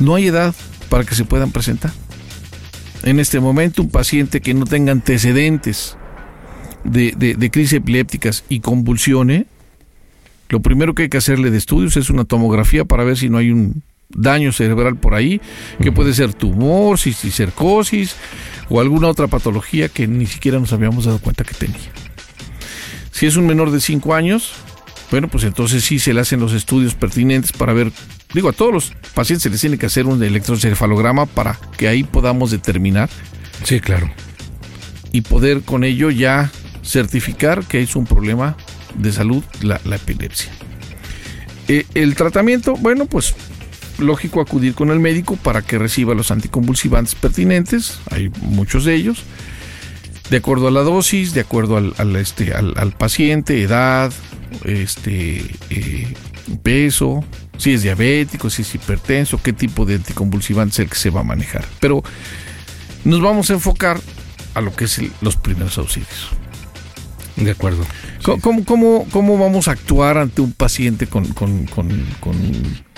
no 0.00 0.16
hay 0.16 0.26
edad 0.26 0.52
para 0.88 1.04
que 1.04 1.14
se 1.14 1.24
puedan 1.24 1.52
presentar. 1.52 1.92
En 3.04 3.20
este 3.20 3.38
momento, 3.38 3.82
un 3.82 3.90
paciente 3.90 4.40
que 4.40 4.52
no 4.52 4.64
tenga 4.64 4.90
antecedentes 4.90 5.96
de, 6.82 7.50
crisis 7.52 7.74
epilépticas 7.74 8.42
y 8.48 8.58
convulsione, 8.58 9.46
lo 10.48 10.58
primero 10.58 10.92
que 10.96 11.04
hay 11.04 11.08
que 11.08 11.18
hacerle 11.18 11.52
de 11.52 11.58
estudios 11.58 11.96
es 11.96 12.10
una 12.10 12.24
tomografía 12.24 12.84
para 12.84 13.04
ver 13.04 13.16
si 13.16 13.28
no 13.28 13.38
hay 13.38 13.52
un 13.52 13.84
daño 14.08 14.50
cerebral 14.50 14.96
por 14.96 15.14
ahí, 15.14 15.40
que 15.80 15.92
puede 15.92 16.14
ser 16.14 16.34
tumor, 16.34 16.98
cisticercosis 16.98 18.16
o 18.68 18.80
alguna 18.80 19.06
otra 19.06 19.28
patología 19.28 19.88
que 19.88 20.08
ni 20.08 20.26
siquiera 20.26 20.58
nos 20.58 20.72
habíamos 20.72 21.04
dado 21.04 21.20
cuenta 21.20 21.44
que 21.44 21.54
tenía. 21.54 21.92
Si 23.12 23.26
es 23.26 23.36
un 23.36 23.46
menor 23.46 23.70
de 23.70 23.80
5 23.80 24.14
años, 24.16 24.65
bueno, 25.10 25.28
pues 25.28 25.44
entonces 25.44 25.84
sí 25.84 25.98
se 25.98 26.12
le 26.12 26.20
hacen 26.20 26.40
los 26.40 26.52
estudios 26.52 26.94
pertinentes 26.94 27.52
para 27.52 27.72
ver, 27.72 27.92
digo, 28.34 28.48
a 28.48 28.52
todos 28.52 28.72
los 28.72 28.92
pacientes 29.14 29.44
se 29.44 29.50
les 29.50 29.60
tiene 29.60 29.78
que 29.78 29.86
hacer 29.86 30.06
un 30.06 30.22
electroencefalograma 30.22 31.26
para 31.26 31.58
que 31.76 31.88
ahí 31.88 32.02
podamos 32.02 32.50
determinar. 32.50 33.08
Sí, 33.62 33.80
claro. 33.80 34.10
Y 35.12 35.20
poder 35.20 35.62
con 35.62 35.84
ello 35.84 36.10
ya 36.10 36.50
certificar 36.84 37.64
que 37.64 37.82
es 37.82 37.94
un 37.94 38.04
problema 38.04 38.56
de 38.98 39.12
salud 39.12 39.44
la, 39.62 39.80
epilepsia. 39.94 40.50
Eh, 41.68 41.86
el 41.94 42.14
tratamiento, 42.16 42.74
bueno, 42.76 43.06
pues 43.06 43.34
lógico 43.98 44.40
acudir 44.40 44.74
con 44.74 44.90
el 44.90 45.00
médico 45.00 45.36
para 45.36 45.62
que 45.62 45.78
reciba 45.78 46.14
los 46.14 46.30
anticonvulsivantes 46.30 47.14
pertinentes, 47.14 47.98
hay 48.10 48.30
muchos 48.42 48.84
de 48.84 48.94
ellos, 48.94 49.22
de 50.30 50.38
acuerdo 50.38 50.68
a 50.68 50.70
la 50.72 50.82
dosis, 50.82 51.32
de 51.32 51.40
acuerdo 51.40 51.76
al, 51.76 52.16
este, 52.16 52.52
al 52.52 52.92
paciente, 52.92 53.62
edad, 53.62 54.12
este 54.64 55.44
eh, 55.70 56.14
peso, 56.62 57.24
si 57.56 57.72
es 57.72 57.82
diabético, 57.82 58.50
si 58.50 58.62
es 58.62 58.74
hipertenso, 58.74 59.40
qué 59.42 59.52
tipo 59.52 59.84
de 59.84 59.96
anticonvulsivante 59.96 60.72
es 60.72 60.78
el 60.80 60.88
que 60.88 60.96
se 60.96 61.10
va 61.10 61.20
a 61.20 61.24
manejar. 61.24 61.64
Pero 61.80 62.02
nos 63.04 63.20
vamos 63.20 63.50
a 63.50 63.54
enfocar 63.54 64.00
a 64.54 64.60
lo 64.60 64.74
que 64.74 64.84
es 64.84 65.00
los 65.20 65.36
primeros 65.36 65.78
auxilios. 65.78 66.30
De 67.36 67.50
acuerdo. 67.50 67.84
¿Cómo, 68.40 68.64
cómo, 68.64 69.06
cómo, 69.10 69.38
vamos 69.38 69.68
a 69.68 69.72
actuar 69.72 70.16
ante 70.16 70.40
un 70.40 70.52
paciente 70.52 71.06
con, 71.06 71.26
con, 71.34 71.66
con, 71.66 71.88
con 72.20 72.34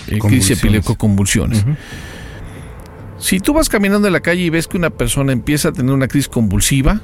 eh, 0.06 0.18
crisis 0.20 0.62
convulsiones? 0.96 1.64
Si 3.18 3.40
tú 3.40 3.52
vas 3.52 3.68
caminando 3.68 4.06
en 4.06 4.12
la 4.12 4.20
calle 4.20 4.42
y 4.42 4.50
ves 4.50 4.68
que 4.68 4.76
una 4.76 4.90
persona 4.90 5.32
empieza 5.32 5.70
a 5.70 5.72
tener 5.72 5.92
una 5.92 6.06
crisis 6.06 6.28
convulsiva, 6.28 7.00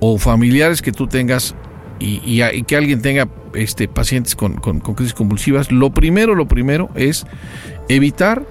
o 0.00 0.18
familiares 0.18 0.82
que 0.82 0.92
tú 0.92 1.06
tengas 1.06 1.54
y, 2.00 2.62
que 2.64 2.76
alguien 2.76 3.02
tenga 3.02 3.28
este, 3.54 3.86
pacientes 3.86 4.34
con, 4.34 4.54
crisis 4.56 5.14
convulsivas, 5.14 5.70
lo 5.70 5.90
primero, 5.90 6.34
lo 6.34 6.48
primero 6.48 6.88
es 6.94 7.26
evitar 7.88 8.44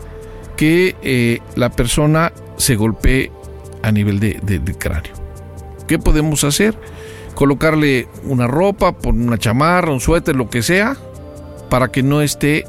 que 0.56 0.96
eh, 1.02 1.40
la 1.56 1.70
persona 1.70 2.32
se 2.58 2.76
golpee 2.76 3.32
a 3.82 3.92
nivel 3.92 4.20
de, 4.20 4.76
cráneo. 4.78 5.14
¿Qué 5.88 5.98
podemos 5.98 6.44
hacer? 6.44 6.76
Colocarle 7.34 8.08
una 8.24 8.46
ropa, 8.46 8.96
una 9.06 9.38
chamarra, 9.38 9.92
un 9.92 10.02
suéter, 10.02 10.36
lo 10.36 10.50
que 10.50 10.62
sea, 10.62 10.96
para 11.70 11.88
que 11.90 12.04
no 12.04 12.22
esté 12.22 12.66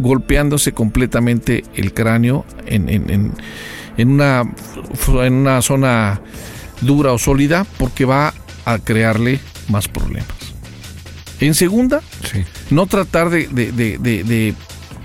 golpeándose 0.00 0.72
completamente 0.72 1.64
el 1.74 1.94
cráneo 1.94 2.44
en 2.66 3.38
una 3.98 5.62
zona 5.62 6.20
dura 6.80 7.12
o 7.12 7.18
sólida, 7.18 7.64
porque 7.78 8.04
va 8.04 8.34
a 8.64 8.78
crearle 8.78 9.40
más 9.68 9.88
problemas. 9.88 10.52
En 11.40 11.54
segunda, 11.54 12.02
no 12.70 12.86
tratar 12.86 13.28
de, 13.28 14.54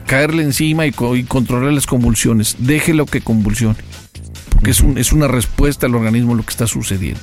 caerle 0.05 0.43
encima 0.43 0.85
y, 0.85 0.91
controlar 0.91 1.73
las 1.73 1.87
convulsiones. 1.87 2.57
Déjelo 2.59 3.05
que 3.07 3.21
convulsione. 3.21 3.75
Porque 4.51 4.71
es, 4.71 4.81
un, 4.81 4.97
es, 4.97 5.11
una 5.13 5.27
respuesta 5.27 5.85
al 5.85 5.95
organismo 5.95 6.35
lo 6.35 6.43
que 6.43 6.51
está 6.51 6.67
sucediendo. 6.67 7.19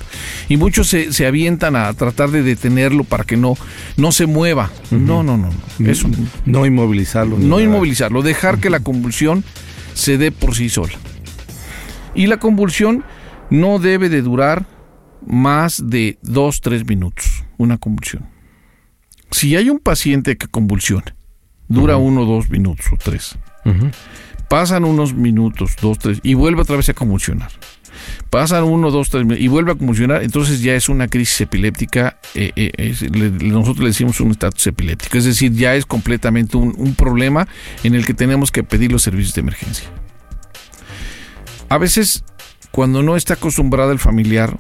Y 0.49 0.57
muchos 0.57 0.89
se, 0.89 1.27
avientan 1.27 1.77
a 1.77 1.93
tratar 1.95 2.31
de 2.31 2.43
detenerlo 2.43 3.05
para 3.05 3.25
que 3.25 3.37
no, 3.37 3.57
no 3.97 4.13
se 4.13 4.27
mueva. 4.27 4.71
No, 4.91 5.23
no, 5.23 5.37
no. 5.37 5.51
Eso, 5.85 6.09
no 6.45 6.67
inmovilizarlo. 6.67 7.39
No 7.39 7.61
inmovilizarlo. 7.61 8.23
Dejar 8.23 8.59
que 8.59 8.71
la 8.71 8.81
convulsión 8.81 9.45
se 9.95 10.19
dé 10.19 10.33
por 10.33 10.55
sí 10.57 10.69
sola. 10.69 10.95
Y 12.17 12.27
la 12.27 12.39
convulsión 12.39 13.05
no 13.51 13.79
debe 13.79 14.09
de 14.09 14.23
durar 14.23 14.67
más 15.27 15.83
de 15.89 16.19
2-3 16.25 16.89
minutos, 16.89 17.45
una 17.57 17.79
convulsión. 17.79 18.27
Si 19.31 19.57
hay 19.57 19.71
un 19.71 19.79
paciente 19.79 20.37
que 20.37 20.47
convulsiona, 20.47 21.17
dura 21.69 21.97
1 21.97 22.21
o 22.21 22.25
2 22.25 22.51
minutos 22.51 22.87
o 22.93 22.97
3. 22.97 23.39
Pasan 24.49 24.85
unos 24.85 25.15
minutos, 25.15 25.77
2, 25.81 25.99
3, 25.99 26.21
y 26.23 26.35
vuelve 26.35 26.63
otra 26.63 26.77
vez 26.77 26.89
a 26.89 26.95
convulsionar. 26.95 27.51
Pasan 28.31 28.65
1, 28.65 28.91
2, 28.91 29.11
3 29.11 29.27
y 29.39 29.49
vuelve 29.49 29.73
a 29.73 29.75
convulsionar, 29.75 30.23
entonces 30.23 30.61
ya 30.61 30.75
es 30.75 30.89
una 30.89 31.09
crisis 31.09 31.41
epiléptica, 31.41 32.19
eh, 32.35 32.53
eh, 32.55 32.95
nosotros 33.43 33.81
le 33.81 33.87
decimos 33.87 34.21
un 34.21 34.33
estatus 34.33 34.67
epiléptico, 34.67 35.19
es 35.19 35.25
decir, 35.25 35.53
ya 35.53 35.75
es 35.75 35.87
completamente 35.87 36.57
un, 36.57 36.75
un 36.77 36.95
problema 36.95 37.49
en 37.83 37.95
el 37.95 38.05
que 38.05 38.15
tenemos 38.15 38.51
que 38.51 38.63
pedir 38.63 38.93
los 38.93 39.03
servicios 39.03 39.35
de 39.35 39.41
emergencia. 39.41 39.89
A 41.69 41.79
veces, 41.79 42.25
cuando 42.71 43.03
no 43.03 43.17
está 43.17 43.35
acostumbrado 43.35 43.93
el 43.93 43.99
familiar 43.99 44.57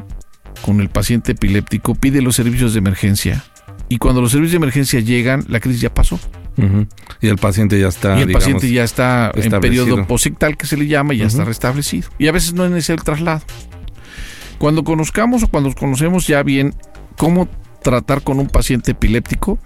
con 0.64 0.81
el 0.81 0.88
paciente 0.88 1.33
epiléptico, 1.33 1.94
pide 1.94 2.22
los 2.22 2.37
servicios 2.37 2.72
de 2.72 2.79
emergencia 2.79 3.44
y 3.90 3.98
cuando 3.98 4.22
los 4.22 4.31
servicios 4.31 4.53
de 4.53 4.57
emergencia 4.57 5.00
llegan, 5.00 5.44
la 5.48 5.61
crisis 5.61 5.83
ya 5.83 5.92
pasó. 5.92 6.18
Y 7.20 7.29
el 7.29 7.37
paciente 7.37 7.79
ya 7.79 7.88
está. 7.88 8.18
Y 8.18 8.22
el 8.22 8.33
paciente 8.33 8.72
ya 8.72 8.83
está 8.83 9.31
en 9.35 9.61
periodo 9.61 10.07
posictal 10.07 10.57
que 10.57 10.66
se 10.66 10.79
le 10.79 10.87
llama 10.87 11.12
y 11.12 11.18
ya 11.18 11.27
está 11.27 11.44
restablecido. 11.44 12.09
Y 12.18 12.29
a 12.29 12.33
veces 12.33 12.55
no 12.55 12.64
es 12.64 12.70
necesario 12.70 13.00
el 13.00 13.05
traslado. 13.05 13.42
Cuando 14.57 14.85
conozcamos 14.85 15.42
o 15.42 15.48
cuando 15.48 15.70
conocemos 15.74 16.27
ya 16.27 16.42
bien 16.42 16.74
cómo 17.18 17.46
tratar 17.83 18.22
con 18.22 18.38
un 18.38 18.46
paciente 18.46 18.92
epiléptico, 18.92 19.59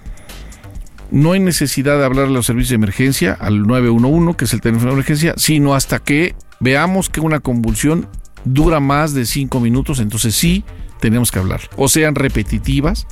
no 1.13 1.33
hay 1.33 1.41
necesidad 1.41 1.97
de 1.99 2.07
hablarle 2.07 2.33
a 2.33 2.35
los 2.35 2.47
servicios 2.47 2.71
de 2.71 2.77
emergencia, 2.77 3.37
al 3.39 3.63
911, 3.63 4.37
que 4.37 4.47
es 4.47 4.53
el 4.53 4.61
teléfono 4.61 4.89
de 4.89 4.95
emergencia, 4.95 5.35
sino 5.37 5.75
hasta 5.75 6.01
que 6.01 6.35
veamos 6.59 7.09
que 7.09 7.21
una 7.21 7.39
convulsión 7.39 8.09
dura 8.45 8.81
más 8.81 9.15
de 9.15 9.27
5 9.27 9.61
minutos, 9.61 10.01
entonces 10.01 10.35
sí 10.35 10.65
tenemos 11.01 11.31
que 11.31 11.39
hablar. 11.39 11.61
O 11.77 11.89
sean 11.89 12.15
repetitivas, 12.15 13.07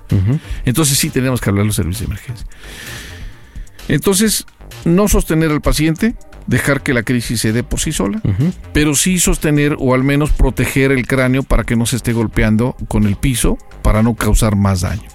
entonces 0.65 0.99
sí 0.99 1.11
tenemos 1.11 1.41
que 1.41 1.51
hablar 1.51 1.67
los 1.67 1.77
servicios 1.77 2.01
de 2.01 2.07
emergencia. 2.07 2.47
Entonces, 3.89 4.47
no 4.85 5.09
sostener 5.09 5.51
al 5.51 5.61
paciente, 5.61 6.17
dejar 6.47 6.83
que 6.83 6.95
la 6.95 7.03
crisis 7.03 7.41
se 7.41 7.53
dé 7.53 7.63
por 7.63 7.81
sí 7.81 7.93
sola, 7.93 8.21
pero 8.73 8.95
sí 8.95 9.19
sostener 9.19 9.77
o 9.79 9.95
al 9.95 10.05
menos 10.05 10.31
proteger 10.31 10.93
el 10.93 11.07
cráneo 11.07 11.43
para 11.43 11.65
que 11.65 11.77
no 11.77 11.87
se 11.87 11.97
esté 11.97 12.13
golpeando 12.13 12.77
con 12.89 13.05
el 13.05 13.17
piso 13.17 13.59
para 13.83 14.03
no 14.03 14.15
causar 14.15 14.57
más 14.57 14.83
daño. 14.83 15.09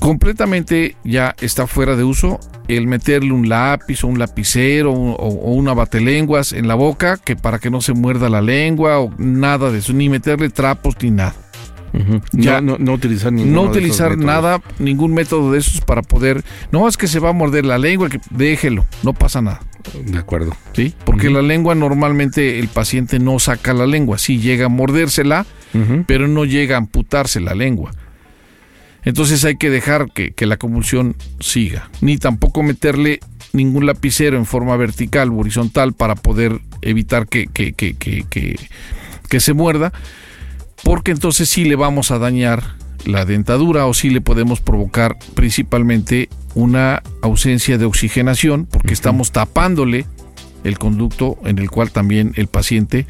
Completamente 0.00 0.96
ya 1.04 1.34
está 1.40 1.66
fuera 1.66 1.96
de 1.96 2.04
uso 2.04 2.38
el 2.68 2.86
meterle 2.86 3.32
un 3.32 3.48
lápiz 3.48 4.04
o 4.04 4.08
un 4.08 4.18
lapicero 4.18 4.92
o, 4.92 5.52
una 5.52 5.74
batelenguas 5.74 6.52
en 6.52 6.68
la 6.68 6.74
boca 6.74 7.16
que 7.16 7.34
para 7.34 7.58
que 7.58 7.70
no 7.70 7.80
se 7.80 7.94
muerda 7.94 8.28
la 8.28 8.42
lengua 8.42 9.00
o 9.00 9.12
nada 9.18 9.70
de 9.70 9.78
eso, 9.78 9.92
ni 9.92 10.08
meterle 10.08 10.50
trapos 10.50 10.94
ni 11.00 11.10
nada. 11.10 11.34
Ya, 12.32 12.60
no, 12.60 12.74
utilizar 12.92 13.32
No 13.32 13.62
utilizar 13.62 14.16
nada, 14.16 14.60
ningún 14.78 15.14
método 15.14 15.52
de 15.52 15.58
esos 15.58 15.80
para 15.80 16.02
poder. 16.02 16.44
No 16.70 16.86
es 16.86 16.96
que 16.96 17.08
se 17.08 17.18
va 17.18 17.30
a 17.30 17.32
morder 17.32 17.64
la 17.64 17.78
lengua, 17.78 18.08
que 18.08 18.20
déjelo, 18.30 18.86
no 19.02 19.14
pasa 19.14 19.40
nada. 19.40 19.60
De 20.04 20.18
acuerdo. 20.18 20.54
Sí, 20.74 20.94
porque 21.04 21.30
la 21.30 21.42
lengua 21.42 21.74
normalmente 21.74 22.58
el 22.58 22.68
paciente 22.68 23.18
no 23.18 23.38
saca 23.38 23.72
la 23.72 23.86
lengua, 23.86 24.18
sí 24.18 24.38
llega 24.38 24.66
a 24.66 24.68
mordérsela, 24.68 25.46
pero 26.06 26.28
no 26.28 26.44
llega 26.44 26.76
a 26.76 26.78
amputarse 26.78 27.40
la 27.40 27.54
lengua. 27.54 27.92
Entonces 29.08 29.42
hay 29.46 29.56
que 29.56 29.70
dejar 29.70 30.12
que, 30.12 30.34
la 30.44 30.58
convulsión 30.58 31.16
siga, 31.40 31.88
ni 32.02 32.18
tampoco 32.18 32.62
meterle 32.62 33.20
ningún 33.54 33.86
lapicero 33.86 34.36
en 34.36 34.44
forma 34.44 34.76
vertical 34.76 35.30
o 35.30 35.38
horizontal 35.38 35.94
para 35.94 36.14
poder 36.14 36.60
evitar 36.82 37.26
que, 37.26 37.46
que, 37.46 37.72
que, 37.72 37.96
que 37.96 39.40
se 39.40 39.54
muerda 39.54 39.94
porque 40.84 41.10
entonces 41.10 41.48
sí 41.48 41.64
le 41.64 41.74
vamos 41.74 42.10
a 42.10 42.18
dañar 42.18 42.62
la 43.06 43.24
dentadura 43.24 43.86
o 43.86 43.94
sí 43.94 44.10
le 44.10 44.20
podemos 44.20 44.60
provocar 44.60 45.16
principalmente 45.32 46.28
una 46.54 47.02
ausencia 47.22 47.78
de 47.78 47.86
oxigenación 47.86 48.66
porque 48.66 48.92
estamos 48.92 49.32
tapándole 49.32 50.04
el 50.64 50.78
conducto 50.78 51.38
en 51.46 51.58
el 51.58 51.70
cual 51.70 51.92
también 51.92 52.34
el 52.36 52.46
paciente 52.46 53.06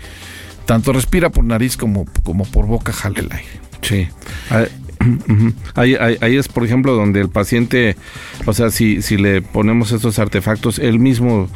tanto 0.65 0.93
respira 0.93 1.31
por 1.31 1.43
nariz 1.43 1.77
como, 1.77 2.05
como 2.23 2.45
por 2.45 2.67
boca 2.67 2.93
jale 2.93 3.19
el 3.19 3.33
aire. 3.33 3.61
Sí. 3.83 4.07
Ahí, 5.75 5.95
ahí, 5.95 6.37
es, 6.37 6.49
por 6.49 6.65
ejemplo, 6.65 6.95
donde 6.95 7.21
el 7.21 7.29
paciente, 7.29 7.97
o 8.47 8.53
sea, 8.53 8.71
si, 8.71 9.03
si 9.03 9.17
le 9.17 9.43
ponemos 9.43 9.93
estos 9.93 10.19
artefactos, 10.19 10.79
él 10.79 10.99
mismo, 10.99 11.49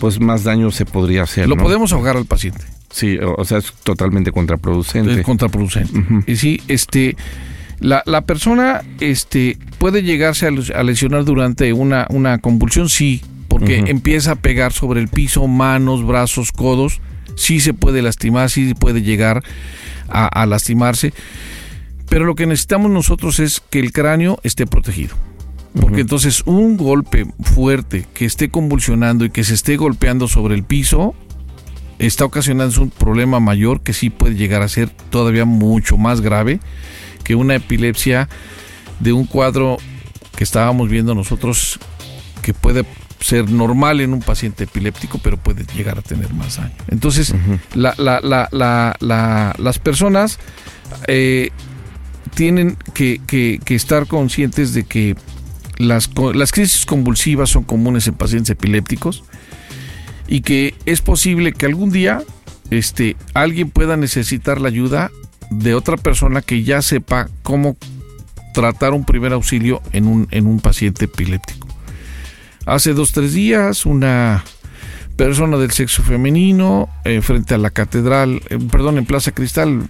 pues 0.00 0.20
más 0.20 0.44
daño 0.44 0.70
se 0.70 0.84
podría 0.86 1.22
hacer. 1.22 1.48
Lo 1.48 1.56
podemos 1.56 1.92
ahogar 1.92 2.16
al 2.16 2.26
paciente. 2.26 2.64
Sí, 2.90 3.18
o 3.18 3.44
sea, 3.44 3.58
es 3.58 3.72
totalmente 3.84 4.32
contraproducente. 4.32 5.20
Es 5.20 5.22
contraproducente. 5.22 5.92
Y 6.26 6.36
sí, 6.36 6.60
este, 6.66 7.16
la, 7.78 8.02
la, 8.04 8.22
persona 8.22 8.82
este, 8.98 9.56
puede 9.78 10.02
llegarse 10.02 10.46
a, 10.46 10.82
lesionar 10.82 11.24
durante 11.24 11.72
una, 11.72 12.06
una 12.10 12.38
convulsión, 12.38 12.88
sí, 12.88 13.22
porque 13.48 13.84
empieza 13.86 14.32
a 14.32 14.36
pegar 14.36 14.72
sobre 14.72 15.00
el 15.00 15.08
piso, 15.08 15.46
manos, 15.46 16.06
brazos, 16.06 16.52
codos, 16.52 17.00
sí 17.36 17.60
se 17.60 17.74
puede 17.74 18.02
lastimar, 18.02 18.50
sí 18.50 18.74
puede 18.74 19.02
llegar 19.02 19.42
a, 20.08 20.46
lastimarse, 20.46 21.12
pero 22.10 22.26
lo 22.26 22.34
que 22.34 22.44
necesitamos 22.44 22.90
nosotros 22.90 23.38
es 23.38 23.62
que 23.70 23.78
el 23.78 23.92
cráneo 23.92 24.38
esté 24.42 24.66
protegido. 24.66 25.16
Porque 25.80 26.00
entonces 26.00 26.42
un 26.44 26.76
golpe 26.76 27.26
fuerte 27.40 28.06
que 28.12 28.24
esté 28.24 28.50
convulsionando 28.50 29.24
y 29.24 29.30
que 29.30 29.44
se 29.44 29.54
esté 29.54 29.76
golpeando 29.76 30.26
sobre 30.26 30.56
el 30.56 30.64
piso 30.64 31.14
está 32.00 32.24
ocasionando 32.24 32.82
un 32.82 32.90
problema 32.90 33.38
mayor 33.38 33.82
que 33.82 33.92
sí 33.92 34.10
puede 34.10 34.34
llegar 34.34 34.62
a 34.62 34.68
ser 34.68 34.90
todavía 34.90 35.44
mucho 35.44 35.96
más 35.96 36.20
grave 36.20 36.58
que 37.22 37.36
una 37.36 37.54
epilepsia 37.54 38.28
de 38.98 39.12
un 39.12 39.26
cuadro 39.26 39.76
que 40.36 40.42
estábamos 40.42 40.88
viendo 40.88 41.14
nosotros 41.14 41.78
que 42.42 42.52
puede 42.52 42.84
ser 43.20 43.50
normal 43.50 44.00
en 44.00 44.14
un 44.14 44.20
paciente 44.20 44.64
epiléptico, 44.64 45.18
pero 45.18 45.36
puede 45.36 45.64
llegar 45.76 45.98
a 45.98 46.02
tener 46.02 46.32
más 46.32 46.56
daño. 46.56 46.74
Entonces, 46.88 47.34
la, 47.74 47.94
las 48.50 49.78
personas 49.78 50.40
eh, 51.06 51.50
tienen 52.34 52.76
que, 52.94 53.20
estar 53.66 54.06
conscientes 54.06 54.74
de 54.74 54.84
que 54.84 55.16
las, 55.78 56.10
las 56.34 56.52
crisis 56.52 56.86
convulsivas 56.86 57.50
son 57.50 57.64
comunes 57.64 58.06
en 58.06 58.14
pacientes 58.14 58.50
epilépticos 58.50 59.24
y 60.28 60.42
que 60.42 60.74
es 60.86 61.00
posible 61.00 61.52
que 61.52 61.66
algún 61.66 61.90
día 61.90 62.22
este, 62.70 63.16
alguien 63.34 63.70
pueda 63.70 63.96
necesitar 63.96 64.60
la 64.60 64.68
ayuda 64.68 65.10
de 65.50 65.74
otra 65.74 65.96
persona 65.96 66.42
que 66.42 66.62
ya 66.62 66.80
sepa 66.82 67.28
cómo 67.42 67.76
tratar 68.54 68.92
un 68.92 69.04
primer 69.04 69.32
auxilio 69.32 69.82
en 69.92 70.06
un, 70.06 70.28
en 70.30 70.46
un 70.46 70.60
paciente 70.60 71.06
epiléptico. 71.06 71.68
Hace 72.66 72.94
dos, 72.94 73.12
tres 73.12 73.32
días, 73.32 73.86
una 73.86 74.44
persona 75.16 75.56
del 75.58 75.70
sexo 75.70 76.02
femenino 76.02 76.88
eh, 77.04 77.20
frente 77.20 77.54
a 77.54 77.58
la 77.58 77.70
catedral, 77.70 78.40
eh, 78.48 78.58
perdón, 78.70 78.98
en 78.98 79.06
Plaza 79.06 79.32
Cristal, 79.32 79.82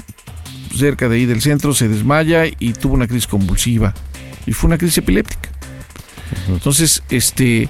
cerca 0.75 1.09
de 1.09 1.17
ahí 1.17 1.27
del 1.27 1.41
centro, 1.41 1.75
se 1.75 1.89
desmaya 1.89 2.45
y 2.47 2.73
tuvo 2.73 2.95
una 2.95 3.07
crisis 3.07 3.27
convulsiva. 3.27 3.95
Y 4.47 4.53
fue 4.53 4.69
una 4.69 4.79
crisis 4.79 4.99
epiléptica. 4.99 5.51
Entonces, 6.49 7.03
este, 7.11 7.69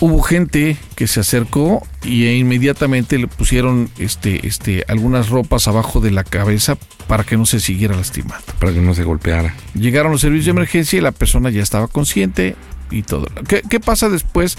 hubo 0.00 0.22
gente 0.22 0.76
que 0.96 1.06
se 1.06 1.20
acercó 1.20 1.86
y 2.02 2.26
inmediatamente 2.26 3.18
le 3.18 3.28
pusieron 3.28 3.90
este, 3.98 4.46
este, 4.46 4.84
algunas 4.88 5.28
ropas 5.28 5.68
abajo 5.68 6.00
de 6.00 6.10
la 6.10 6.24
cabeza 6.24 6.76
para 7.06 7.24
que 7.24 7.36
no 7.36 7.46
se 7.46 7.60
siguiera 7.60 7.94
lastimando. 7.94 8.44
Para 8.58 8.72
que 8.72 8.80
no 8.80 8.94
se 8.94 9.04
golpeara. 9.04 9.54
Llegaron 9.74 10.12
los 10.12 10.22
servicios 10.22 10.46
de 10.46 10.52
emergencia 10.52 10.98
y 10.98 11.02
la 11.02 11.12
persona 11.12 11.50
ya 11.50 11.62
estaba 11.62 11.86
consciente 11.86 12.56
y 12.90 13.02
todo. 13.02 13.26
¿Qué, 13.46 13.80
pasa 13.80 14.08
después 14.08 14.56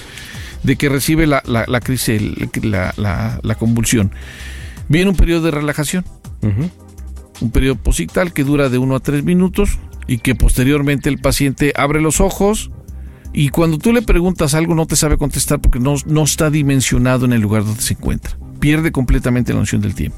de 0.64 0.76
que 0.76 0.90
recibe 0.90 1.26
la, 1.26 1.42
la, 1.46 1.80
crisis, 1.82 2.22
la, 2.62 2.94
la, 2.96 3.56
convulsión? 3.56 4.12
Viene 4.90 5.10
un 5.10 5.16
periodo 5.16 5.46
de 5.46 5.52
relajación. 5.52 6.06
Un 6.42 7.52
periodo 7.52 7.76
posictal 7.76 8.34
que 8.34 8.44
dura 8.44 8.70
de 8.70 8.78
uno 8.78 8.96
a 8.96 9.00
tres 9.00 9.24
minutos 9.24 9.80
y 10.08 10.18
que 10.20 10.36
posteriormente 10.36 11.10
el 11.10 11.20
paciente 11.20 11.74
abre 11.76 12.02
los 12.02 12.22
ojos, 12.22 12.72
y 13.34 13.50
cuando 13.50 13.78
tú 13.78 13.94
le 13.94 14.02
preguntas 14.02 14.54
algo 14.54 14.76
no 14.76 14.86
te 14.86 14.96
sabe 14.96 15.18
contestar 15.18 15.62
porque 15.62 15.80
no, 15.80 15.96
no 16.06 16.24
está 16.24 16.50
dimensionado 16.50 17.26
en 17.26 17.34
el 17.34 17.42
lugar 17.42 17.64
donde 17.64 17.82
se 17.82 17.94
encuentra. 17.94 18.38
Pierde 18.60 18.92
completamente 18.92 19.54
la 19.54 19.60
noción 19.60 19.82
del 19.82 19.96
tiempo. 19.96 20.18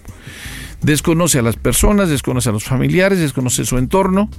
Desconoce 0.81 1.39
a 1.39 1.41
las 1.43 1.55
personas, 1.55 2.09
desconoce 2.09 2.49
a 2.49 2.51
los 2.51 2.65
familiares, 2.65 3.19
desconoce 3.19 3.63
su 3.65 3.77
entorno, 3.77 4.29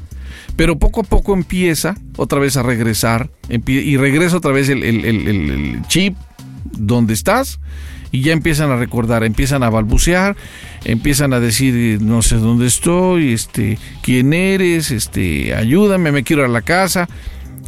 pero 0.56 0.78
poco 0.78 1.00
a 1.00 1.04
poco 1.04 1.32
empieza 1.32 1.96
otra 2.16 2.38
vez 2.38 2.56
a 2.56 2.62
regresar 2.62 3.30
y 3.48 3.96
regresa 3.96 4.36
otra 4.36 4.52
vez 4.52 4.68
el, 4.68 4.82
el 4.82 5.82
chip 5.88 6.16
donde 6.72 7.14
estás 7.14 7.60
y 8.14 8.20
ya 8.20 8.32
empiezan 8.32 8.70
a 8.70 8.76
recordar, 8.76 9.24
empiezan 9.24 9.64
a 9.64 9.70
balbucear, 9.70 10.36
empiezan 10.84 11.32
a 11.32 11.40
decir 11.40 12.00
no 12.00 12.22
sé 12.22 12.36
dónde 12.36 12.64
estoy, 12.64 13.32
este, 13.32 13.76
quién 14.02 14.32
eres, 14.32 14.92
este, 14.92 15.52
ayúdame, 15.52 16.12
me 16.12 16.22
quiero 16.22 16.42
ir 16.42 16.48
a 16.48 16.52
la 16.52 16.62
casa 16.62 17.08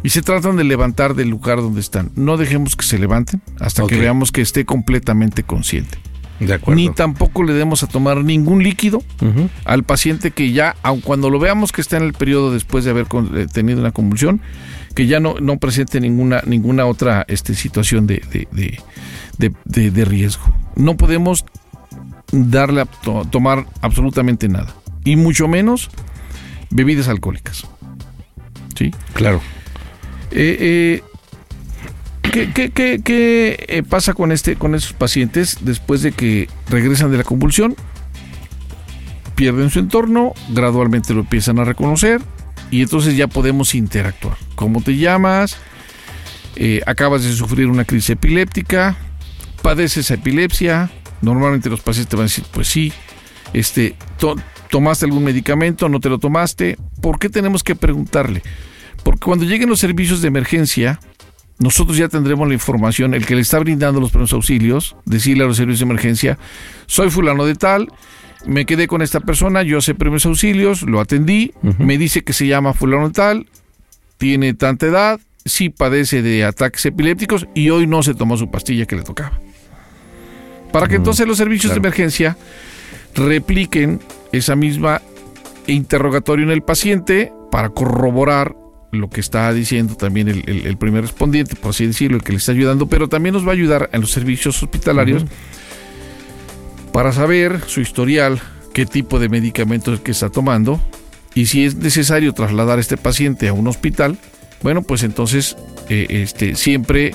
y 0.03 0.09
se 0.09 0.21
tratan 0.21 0.55
de 0.55 0.63
levantar 0.63 1.15
del 1.15 1.27
lugar 1.27 1.57
donde 1.57 1.81
están. 1.81 2.11
No 2.15 2.37
dejemos 2.37 2.77
que 2.77 2.85
se 2.85 2.97
levanten 2.97 3.41
hasta 3.59 3.85
que 3.87 3.99
veamos 3.99 4.31
que 4.31 4.39
esté 4.39 4.63
completamente 4.63 5.43
consciente. 5.43 5.97
De 6.39 6.53
acuerdo. 6.53 6.79
Ni 6.79 6.93
tampoco 6.93 7.43
le 7.43 7.51
demos 7.51 7.83
a 7.83 7.87
tomar 7.87 8.23
ningún 8.23 8.63
líquido 8.63 9.03
al 9.65 9.83
paciente 9.83 10.31
que 10.31 10.53
ya, 10.53 10.77
aun 10.81 11.01
cuando 11.01 11.29
lo 11.29 11.39
veamos 11.39 11.73
que 11.73 11.81
está 11.81 11.97
en 11.97 12.03
el 12.03 12.13
periodo 12.13 12.53
después 12.53 12.85
de 12.85 12.91
haber 12.91 13.07
eh, 13.35 13.47
tenido 13.51 13.81
una 13.81 13.91
convulsión, 13.91 14.39
que 14.97 15.07
ya 15.07 15.19
no, 15.19 15.35
no 15.39 15.59
presente 15.59 15.99
ninguna, 15.99 16.41
ninguna 16.45 16.85
otra 16.85 17.23
este, 17.27 17.53
situación 17.53 18.07
de, 18.07 18.23
de, 18.31 18.79
riesgo. 20.05 20.43
No 20.75 20.97
podemos 20.97 21.45
darle 22.31 22.81
a 22.81 22.85
tomar 23.29 23.65
absolutamente 23.81 24.47
nada. 24.47 24.73
Y 25.03 25.15
mucho 25.15 25.47
menos 25.47 25.89
bebidas 26.69 27.07
alcohólicas. 27.07 27.65
¿Sí? 28.75 28.91
Claro. 29.13 29.41
Eh, 30.31 30.57
eh, 30.59 31.03
¿Qué, 32.21 33.01
eh, 33.07 33.83
pasa 33.89 34.13
con, 34.13 34.31
este, 34.31 34.55
con 34.55 34.75
esos 34.75 34.93
pacientes 34.93 35.59
después 35.61 36.01
de 36.01 36.11
que 36.11 36.49
regresan 36.69 37.09
de 37.09 37.17
la 37.17 37.23
convulsión? 37.23 37.75
Pierden 39.35 39.69
su 39.69 39.79
entorno, 39.79 40.33
gradualmente 40.49 41.13
lo 41.13 41.21
empiezan 41.21 41.59
a 41.59 41.63
reconocer 41.63 42.21
y 42.69 42.81
entonces 42.81 43.15
ya 43.15 43.27
podemos 43.27 43.73
interactuar. 43.75 44.37
¿Cómo 44.55 44.81
te 44.81 44.97
llamas? 44.97 45.57
acabas 46.87 47.23
de 47.23 47.31
sufrir 47.33 47.67
una 47.67 47.85
crisis 47.85 48.09
epiléptica, 48.09 48.97
padeces 49.61 50.11
epilepsia. 50.11 50.89
Normalmente 51.21 51.69
los 51.69 51.81
pacientes 51.81 52.09
te 52.09 52.15
van 52.15 52.23
a 52.23 52.29
decir, 52.29 52.45
pues 52.51 52.67
sí, 52.67 52.93
este, 53.53 53.95
¿tomaste 54.69 55.05
algún 55.05 55.23
medicamento? 55.23 55.89
¿No 55.89 55.99
te 55.99 56.09
lo 56.09 56.19
tomaste? 56.19 56.77
¿Por 57.01 57.19
qué 57.19 57.29
tenemos 57.29 57.63
que 57.63 57.75
preguntarle? 57.75 58.43
Porque 59.03 59.19
cuando 59.19 59.45
lleguen 59.45 59.69
los 59.69 59.79
servicios 59.79 60.21
de 60.21 60.27
emergencia, 60.27 60.99
nosotros 61.59 61.97
ya 61.97 62.07
tendremos 62.07 62.47
la 62.47 62.53
información, 62.53 63.13
el 63.13 63.25
que 63.25 63.35
le 63.35 63.41
está 63.41 63.59
brindando 63.59 63.99
los 63.99 64.11
primeros 64.11 64.33
auxilios, 64.33 64.95
decirle 65.05 65.43
a 65.43 65.47
los 65.47 65.57
servicios 65.57 65.79
de 65.79 65.85
emergencia, 65.85 66.37
soy 66.85 67.09
fulano 67.09 67.45
de 67.45 67.55
tal, 67.55 67.87
me 68.45 68.65
quedé 68.65 68.87
con 68.87 69.01
esta 69.01 69.19
persona, 69.19 69.63
yo 69.63 69.81
sé 69.81 69.95
primeros 69.95 70.25
auxilios, 70.25 70.83
lo 70.83 70.99
atendí, 70.99 71.53
me 71.79 71.97
dice 71.97 72.23
que 72.23 72.33
se 72.33 72.45
llama 72.45 72.73
fulano 72.73 73.07
de 73.07 73.13
tal, 73.13 73.47
tiene 74.17 74.53
tanta 74.53 74.85
edad, 74.85 75.19
sí 75.45 75.69
padece 75.69 76.21
de 76.21 76.43
ataques 76.43 76.85
epilépticos 76.85 77.47
y 77.55 77.69
hoy 77.69 77.87
no 77.87 78.03
se 78.03 78.13
tomó 78.13 78.37
su 78.37 78.51
pastilla 78.51 78.85
que 78.85 78.97
le 78.97 79.03
tocaba. 79.03 79.39
Para 80.71 80.87
que 80.87 80.95
entonces 80.95 81.27
los 81.27 81.37
servicios 81.37 81.73
de 81.73 81.79
emergencia 81.79 82.37
repliquen 83.15 83.99
esa 84.31 84.55
misma 84.55 85.01
interrogatorio 85.65 86.45
en 86.45 86.51
el 86.51 86.61
paciente 86.61 87.31
para 87.51 87.69
corroborar 87.69 88.55
lo 88.91 89.09
que 89.09 89.19
está 89.19 89.51
diciendo 89.53 89.95
también 89.95 90.27
el, 90.27 90.77
primer 90.77 91.01
respondiente, 91.01 91.55
por 91.55 91.71
así 91.71 91.85
decirlo, 91.85 92.17
el 92.17 92.23
que 92.23 92.31
le 92.31 92.37
está 92.37 92.51
ayudando, 92.53 92.87
pero 92.87 93.09
también 93.09 93.33
nos 93.33 93.45
va 93.45 93.49
a 93.49 93.53
ayudar 93.53 93.89
en 93.91 94.01
los 94.01 94.11
servicios 94.11 94.61
hospitalarios 94.63 95.25
para 96.93 97.11
saber 97.11 97.61
su 97.67 97.81
historial, 97.81 98.39
qué 98.73 98.85
tipo 98.85 99.19
de 99.19 99.29
medicamentos 99.29 99.99
que 99.99 100.11
está 100.11 100.29
tomando 100.29 100.81
y 101.35 101.47
si 101.47 101.65
es 101.65 101.75
necesario 101.75 102.33
trasladar 102.33 102.77
a 102.77 102.81
este 102.81 102.97
paciente 102.97 103.47
a 103.47 103.53
un 103.53 103.67
hospital, 103.67 104.17
bueno, 104.63 104.81
pues 104.81 105.03
entonces 105.03 105.55
eh, 105.89 106.07
este, 106.09 106.55
siempre 106.55 107.13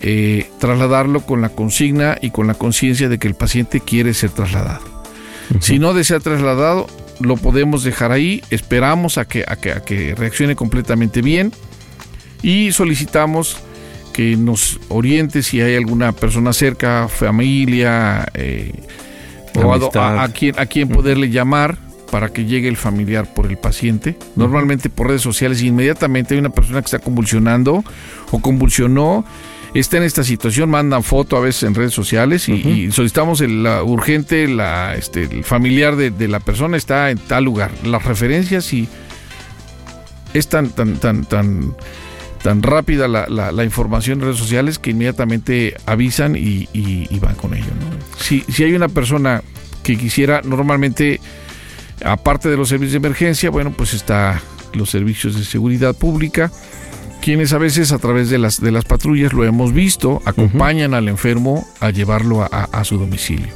eh, 0.00 0.50
trasladarlo 0.58 1.20
con 1.22 1.40
la 1.40 1.48
consigna 1.48 2.18
y 2.20 2.30
con 2.30 2.46
la 2.46 2.54
conciencia 2.54 3.08
de 3.08 3.18
que 3.18 3.28
el 3.28 3.34
paciente 3.34 3.80
quiere 3.80 4.14
ser 4.14 4.30
trasladado. 4.30 4.84
Si 5.60 5.78
no 5.78 5.94
desea 5.94 6.20
trasladado, 6.20 6.86
lo 7.20 7.36
podemos 7.36 7.82
dejar 7.82 8.12
ahí, 8.12 8.42
esperamos 8.50 9.18
a 9.18 9.26
que, 9.26 9.44
a 9.48 9.56
que, 9.56 9.72
a 9.72 9.80
que 9.80 10.14
reaccione 10.14 10.56
completamente 10.56 11.22
bien 11.22 11.52
y 12.42 12.72
solicitamos 12.72 13.56
que 14.12 14.36
nos 14.36 14.78
oriente 14.88 15.42
si 15.42 15.60
hay 15.60 15.76
alguna 15.76 16.12
persona 16.12 16.52
cerca, 16.52 17.08
familia, 17.08 18.26
eh, 18.34 18.72
a, 19.94 20.22
a, 20.22 20.28
quien, 20.28 20.58
a 20.58 20.66
quien 20.66 20.88
poderle 20.88 21.30
llamar 21.30 21.78
para 22.10 22.30
que 22.30 22.44
llegue 22.44 22.68
el 22.68 22.76
familiar 22.76 23.32
por 23.32 23.46
el 23.46 23.58
paciente. 23.58 24.16
Normalmente 24.36 24.90
por 24.90 25.08
redes 25.08 25.22
sociales 25.22 25.62
inmediatamente 25.62 26.34
hay 26.34 26.40
una 26.40 26.50
persona 26.50 26.80
que 26.80 26.86
está 26.86 26.98
convulsionando 26.98 27.84
o 28.30 28.40
convulsionó 28.40 29.24
está 29.74 29.98
en 29.98 30.02
esta 30.02 30.24
situación, 30.24 30.70
mandan 30.70 31.02
foto 31.02 31.36
a 31.36 31.40
veces 31.40 31.64
en 31.64 31.74
redes 31.74 31.92
sociales 31.92 32.48
y, 32.48 32.90
solicitamos 32.90 33.40
el 33.40 33.62
la 33.62 33.82
urgente, 33.82 34.48
la, 34.48 34.94
este, 34.94 35.24
el 35.24 35.44
familiar 35.44 35.96
de, 35.96 36.28
la 36.28 36.40
persona 36.40 36.76
está 36.76 37.10
en 37.10 37.18
tal 37.18 37.44
lugar. 37.44 37.70
Las 37.84 38.04
referencias 38.04 38.72
y 38.72 38.88
es 40.34 40.48
tan, 40.48 40.70
tan, 40.70 40.96
tan, 40.96 41.24
tan, 41.24 41.74
tan 42.42 42.62
rápida 42.62 43.08
la, 43.08 43.26
la, 43.28 43.64
información 43.64 44.18
en 44.18 44.26
redes 44.26 44.38
sociales 44.38 44.78
que 44.78 44.90
inmediatamente 44.90 45.74
avisan 45.86 46.36
y, 46.36 47.18
van 47.20 47.34
con 47.34 47.54
ello. 47.54 47.66
Si, 48.18 48.40
si 48.42 48.64
hay 48.64 48.74
una 48.74 48.88
persona 48.88 49.42
que 49.82 49.96
quisiera, 49.96 50.42
normalmente, 50.42 51.20
aparte 52.04 52.48
de 52.48 52.56
los 52.56 52.68
servicios 52.68 52.92
de 52.92 52.98
emergencia, 52.98 53.50
bueno, 53.50 53.72
pues 53.76 53.94
está 53.94 54.40
los 54.74 54.90
servicios 54.90 55.34
de 55.34 55.44
seguridad 55.44 55.96
pública 55.96 56.52
quienes 57.28 57.52
a 57.52 57.58
veces 57.58 57.92
a 57.92 57.98
través 57.98 58.30
de 58.30 58.38
las, 58.38 58.58
de 58.58 58.72
las 58.72 58.86
patrullas 58.86 59.34
lo 59.34 59.44
hemos 59.44 59.74
visto, 59.74 60.22
acompañan 60.24 60.94
al 60.94 61.08
enfermo 61.08 61.68
a 61.78 61.90
llevarlo 61.90 62.48
a, 62.50 62.84
su 62.84 62.96
domicilio. 62.96 63.52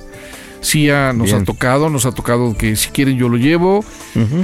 Sí, 0.61 0.89
nos 1.15 1.33
ha 1.33 1.43
tocado, 1.43 1.89
nos 1.89 2.05
ha 2.05 2.13
tocado 2.13 2.55
que 2.55 2.77
si 2.77 2.91
quieren 2.91 3.17
yo 3.17 3.31
lo 3.31 3.39
llevo 3.39 3.83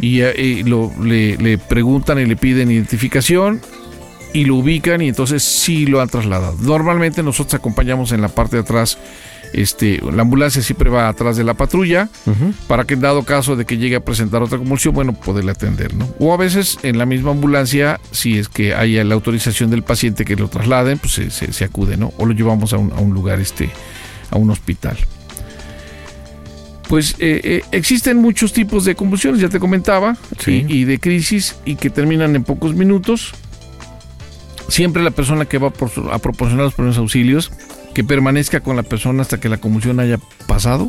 y, 0.00 0.22
eh, 0.22 0.62
lo, 0.64 0.90
le, 1.02 1.36
le, 1.36 1.58
preguntan 1.58 2.18
y 2.18 2.24
le 2.24 2.36
piden 2.36 2.70
identificación 2.70 3.60
y 4.32 4.46
lo 4.46 4.54
ubican 4.54 5.02
y 5.02 5.08
entonces 5.08 5.42
sí 5.42 5.84
lo 5.84 6.00
han 6.00 6.08
trasladado. 6.08 6.56
Normalmente 6.62 7.22
nosotros 7.22 7.52
acompañamos 7.52 8.12
en 8.12 8.22
la 8.22 8.28
parte 8.28 8.56
de 8.56 8.62
atrás 8.62 8.96
este, 9.52 10.00
la 10.12 10.22
ambulancia 10.22 10.62
siempre 10.62 10.90
va 10.90 11.08
atrás 11.08 11.37
de 11.37 11.44
la 11.44 11.54
patrulla 11.54 12.08
para 12.66 12.84
que 12.84 12.94
en 12.94 13.00
dado 13.00 13.24
caso 13.24 13.56
de 13.56 13.64
que 13.64 13.78
llegue 13.78 13.96
a 13.96 14.00
presentar 14.00 14.42
otra 14.42 14.58
convulsión, 14.58 14.94
bueno, 14.94 15.12
poderle 15.12 15.52
atender, 15.52 15.94
¿no? 15.94 16.08
O 16.18 16.32
a 16.32 16.37
veces 16.37 16.78
en 16.82 16.98
la 16.98 17.06
misma 17.06 17.30
ambulancia, 17.30 18.00
si 18.11 18.38
es 18.38 18.48
que 18.48 18.74
haya 18.74 19.04
la 19.04 19.14
autorización 19.14 19.70
del 19.70 19.82
paciente 19.82 20.24
que 20.24 20.37
lo 20.37 20.48
trasladen, 20.48 20.98
pues 20.98 21.20
se, 21.30 21.64
acude, 21.64 21.96
¿no? 21.96 22.12
O 22.18 22.26
lo 22.26 22.34
llevamos 22.34 22.72
a 22.72 22.78
un, 22.78 23.14
lugar, 23.14 23.40
este, 23.40 23.70
a 24.30 24.37
un 24.37 24.50
hospital. 24.50 24.96
Pues 26.88 27.16
eh, 27.18 27.40
eh, 27.44 27.62
existen 27.72 28.16
muchos 28.16 28.52
tipos 28.52 28.84
de 28.84 28.94
convulsiones, 28.94 29.40
ya 29.40 29.48
te 29.48 29.61
comentaba, 29.61 30.16
y, 30.46 30.84
de 30.84 30.98
crisis 30.98 31.56
y 31.64 31.76
que 31.76 31.90
terminan 31.90 32.34
en 32.34 32.44
pocos 32.44 32.74
minutos. 32.74 33.34
Siempre 34.68 35.02
la 35.02 35.11
persona 35.11 35.46
que 35.46 35.58
va 35.58 35.68
a 35.68 36.18
proporcionar 36.18 36.64
los 36.64 36.74
primeros 36.74 36.98
auxilios 36.98 37.50
que 37.98 38.04
permanezca 38.04 38.61
con 38.61 38.76
la 38.76 38.84
persona 38.84 39.22
hasta 39.22 39.40
que 39.40 39.48
la 39.48 39.56
conmoción 39.58 39.98
haya 39.98 40.20
pasado 40.46 40.88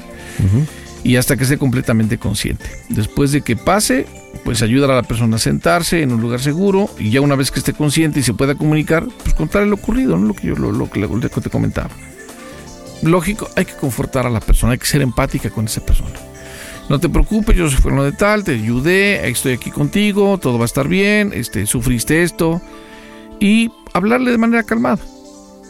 y 1.03 1.15
hasta 1.15 1.37
que 1.37 1.41
esté 1.41 1.57
completamente 1.57 2.19
consciente. 2.19 2.65
Después 2.89 3.31
de 3.31 3.41
que 3.41 3.55
pase, 3.55 4.05
pues 4.45 4.61
ayudar 4.61 4.91
a 4.91 4.95
la 4.95 5.01
persona 5.01 5.37
a 5.37 5.39
sentarse 5.39 6.03
en 6.03 6.11
un 6.11 6.21
lugar 6.21 6.39
seguro 6.39 6.87
y 6.99 7.09
ya 7.09 7.21
una 7.21 7.35
vez 7.35 7.49
que 7.49 7.57
esté 7.57 7.73
consciente 7.73 8.19
y 8.19 8.21
se 8.21 8.35
pueda 8.35 8.53
comunicar, 8.53 9.07
pues 9.23 9.33
contarle 9.33 9.69
lo 9.69 9.77
ocurrido, 9.77 10.19
¿no? 10.19 10.27
lo 10.27 10.35
que 10.35 10.49
yo 10.49 10.55
lo, 10.55 10.71
lo, 10.71 10.87
que 10.87 11.41
te 11.41 11.49
comentaba. 11.49 11.89
Lógico, 13.01 13.49
hay 13.55 13.65
que 13.65 13.73
confortar 13.73 14.27
a 14.27 14.29
la 14.29 14.39
persona, 14.39 14.73
hay 14.73 14.77
que 14.77 14.85
ser 14.85 15.01
empática 15.01 15.49
con 15.49 15.65
esa 15.65 15.83
persona. 15.83 16.13
No 16.89 16.99
te 16.99 17.09
preocupes, 17.09 17.57
yo 17.57 17.71
soy 17.71 17.91
lo 17.91 18.03
de 18.03 18.11
tal, 18.11 18.43
te 18.43 18.53
ayudé, 18.53 19.27
estoy 19.27 19.53
aquí 19.53 19.71
contigo, 19.71 20.37
todo 20.37 20.59
va 20.59 20.65
a 20.65 20.67
estar 20.67 20.87
bien, 20.87 21.31
este, 21.33 21.65
sufriste 21.65 22.21
esto. 22.21 22.61
Y 23.39 23.71
hablarle 23.93 24.29
de 24.29 24.37
manera 24.37 24.61
calmada 24.61 24.99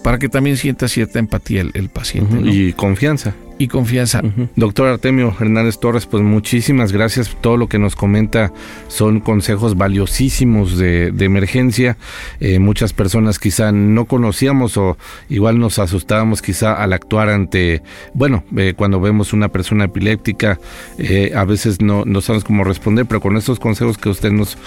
para 0.03 0.19
que 0.19 0.29
también 0.29 0.57
sienta 0.57 0.88
cierta 0.88 1.19
empatía 1.19 1.62
el, 1.62 1.89
paciente. 1.89 2.38
Y 2.49 2.73
confianza. 2.73 3.33
Y 3.57 3.67
confianza. 3.67 4.21
Doctor 4.55 4.88
Artemio 4.88 5.35
Hernández 5.38 5.79
Torres, 5.79 6.05
pues 6.05 6.23
muchísimas 6.23 6.93
gracias. 6.93 7.35
Todo 7.41 7.57
lo 7.57 7.67
que 7.67 7.77
nos 7.77 7.95
comenta 7.95 8.53
son 8.88 9.19
consejos 9.19 9.75
valiosísimos 9.75 10.77
de, 10.77 11.13
emergencia. 11.19 11.97
Eh, 12.39 12.59
muchas 12.59 12.93
personas 12.93 13.38
quizá 13.38 13.73
no 13.73 14.05
conocíamos 14.05 14.77
o 14.77 14.97
igual 15.27 15.59
nos 15.59 15.77
asustábamos 15.77 16.41
quizá 16.41 16.73
al 16.73 16.93
actuar 16.93 17.29
ante, 17.29 17.81
bueno, 18.13 18.45
eh, 18.55 18.73
cuando 18.75 19.01
vemos 19.01 19.33
una 19.33 19.49
persona 19.49 19.85
epiléptica, 19.85 20.59
eh, 20.97 21.33
a 21.35 21.43
veces 21.43 21.81
no, 21.81 22.05
no 22.05 22.21
sabemos 22.21 22.45
cómo 22.45 22.63
responder, 22.63 23.05
pero 23.05 23.19
con 23.19 23.35
estos 23.35 23.59
consejos 23.59 23.97
que 23.97 24.09
usted 24.09 24.31
nos 24.31 24.57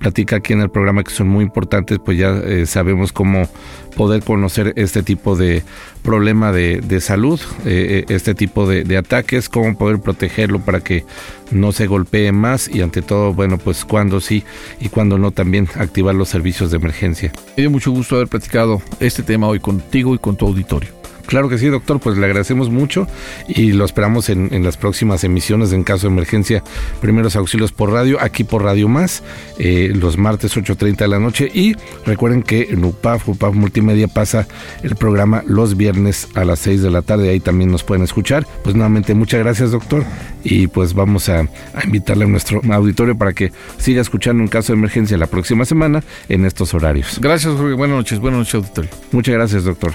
platica 0.00 0.36
aquí 0.36 0.54
en 0.54 0.62
el 0.62 0.70
programa 0.70 1.04
que 1.04 1.12
son 1.12 1.28
muy 1.28 1.44
importantes, 1.44 1.98
pues 2.04 2.18
ya 2.18 2.30
eh, 2.38 2.66
sabemos 2.66 3.12
cómo 3.12 3.48
poder 3.94 4.22
conocer 4.22 4.72
este 4.76 5.02
tipo 5.02 5.36
de 5.36 5.62
problema 6.02 6.52
de, 6.52 7.00
salud, 7.00 7.38
eh, 7.66 8.04
eh, 8.08 8.14
este 8.14 8.34
tipo 8.34 8.66
de, 8.66 8.96
ataques, 8.96 9.48
cómo 9.48 9.76
poder 9.76 10.00
protegerlo 10.00 10.58
para 10.60 10.80
que 10.80 11.04
no 11.50 11.70
se 11.72 11.86
golpee 11.86 12.32
más 12.32 12.68
y 12.68 12.80
ante 12.80 13.02
todo, 13.02 13.34
bueno, 13.34 13.58
pues 13.58 13.84
cuando 13.84 14.20
sí 14.20 14.42
y 14.80 14.88
cuando 14.88 15.18
no 15.18 15.30
también 15.30 15.68
activar 15.76 16.14
los 16.14 16.30
servicios 16.30 16.70
de 16.70 16.78
emergencia. 16.78 17.32
Me 17.56 17.64
dio 17.64 17.70
mucho 17.70 17.90
gusto 17.90 18.16
haber 18.16 18.28
platicado 18.28 18.82
este 19.00 19.22
tema 19.22 19.48
hoy 19.48 19.60
contigo 19.60 20.14
y 20.14 20.18
con 20.18 20.36
tu 20.36 20.46
auditorio. 20.46 20.99
Claro 21.26 21.48
que 21.48 21.58
sí, 21.58 21.66
doctor, 21.66 22.00
pues 22.00 22.16
le 22.18 22.26
agradecemos 22.26 22.70
mucho 22.70 23.06
y 23.48 23.72
lo 23.72 23.84
esperamos 23.84 24.28
en, 24.28 24.50
las 24.64 24.76
próximas 24.76 25.24
emisiones 25.24 25.72
en 25.72 25.84
caso 25.84 26.06
de 26.06 26.12
emergencia, 26.12 26.62
primeros 27.00 27.36
auxilios 27.36 27.72
por 27.72 27.90
radio, 27.90 28.18
aquí 28.20 28.44
por 28.44 28.62
Radio 28.62 28.88
Más, 28.88 29.22
eh, 29.58 29.92
los 29.94 30.18
martes 30.18 30.56
8.30 30.56 30.96
de 30.96 31.08
la 31.08 31.18
noche 31.18 31.50
y 31.52 31.74
recuerden 32.04 32.42
que 32.42 32.68
en 32.70 32.84
UPAF, 32.84 33.28
UPAF 33.28 33.54
Multimedia 33.54 34.08
pasa 34.08 34.46
el 34.82 34.96
programa 34.96 35.42
los 35.46 35.76
viernes 35.76 36.28
a 36.34 36.44
las 36.44 36.58
6 36.60 36.82
de 36.82 36.90
la 36.90 37.02
tarde, 37.02 37.30
ahí 37.30 37.40
también 37.40 37.70
nos 37.70 37.84
pueden 37.84 38.04
escuchar. 38.04 38.46
Pues 38.62 38.74
nuevamente 38.74 39.14
muchas 39.14 39.40
gracias, 39.40 39.70
doctor, 39.70 40.04
y 40.44 40.66
pues 40.66 40.94
vamos 40.94 41.28
a, 41.28 41.40
a 41.40 41.84
invitarle 41.84 42.24
a 42.24 42.28
nuestro 42.28 42.60
auditorio 42.70 43.16
para 43.16 43.32
que 43.32 43.52
siga 43.78 44.00
escuchando 44.00 44.42
en 44.42 44.48
caso 44.48 44.72
de 44.72 44.78
emergencia 44.78 45.16
la 45.16 45.26
próxima 45.26 45.64
semana 45.64 46.02
en 46.28 46.44
estos 46.44 46.74
horarios. 46.74 47.18
Gracias, 47.20 47.54
Jorge. 47.54 47.74
Buenas 47.74 47.96
noches, 47.96 48.18
buenas 48.18 48.38
noches, 48.38 48.54
auditorio. 48.54 48.90
Muchas 49.12 49.34
gracias, 49.34 49.64
doctor. 49.64 49.92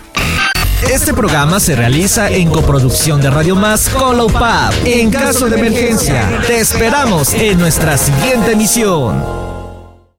Este 0.91 1.13
programa 1.13 1.59
se 1.59 1.75
realiza 1.75 2.29
en 2.29 2.49
coproducción 2.49 3.21
de 3.21 3.29
Radio 3.29 3.55
Más 3.55 3.89
con 3.89 4.17
En 4.85 5.09
caso 5.11 5.49
de 5.49 5.57
emergencia, 5.57 6.41
te 6.45 6.59
esperamos 6.59 7.33
en 7.33 7.57
nuestra 7.57 7.97
siguiente 7.97 8.53
emisión. 8.53 9.54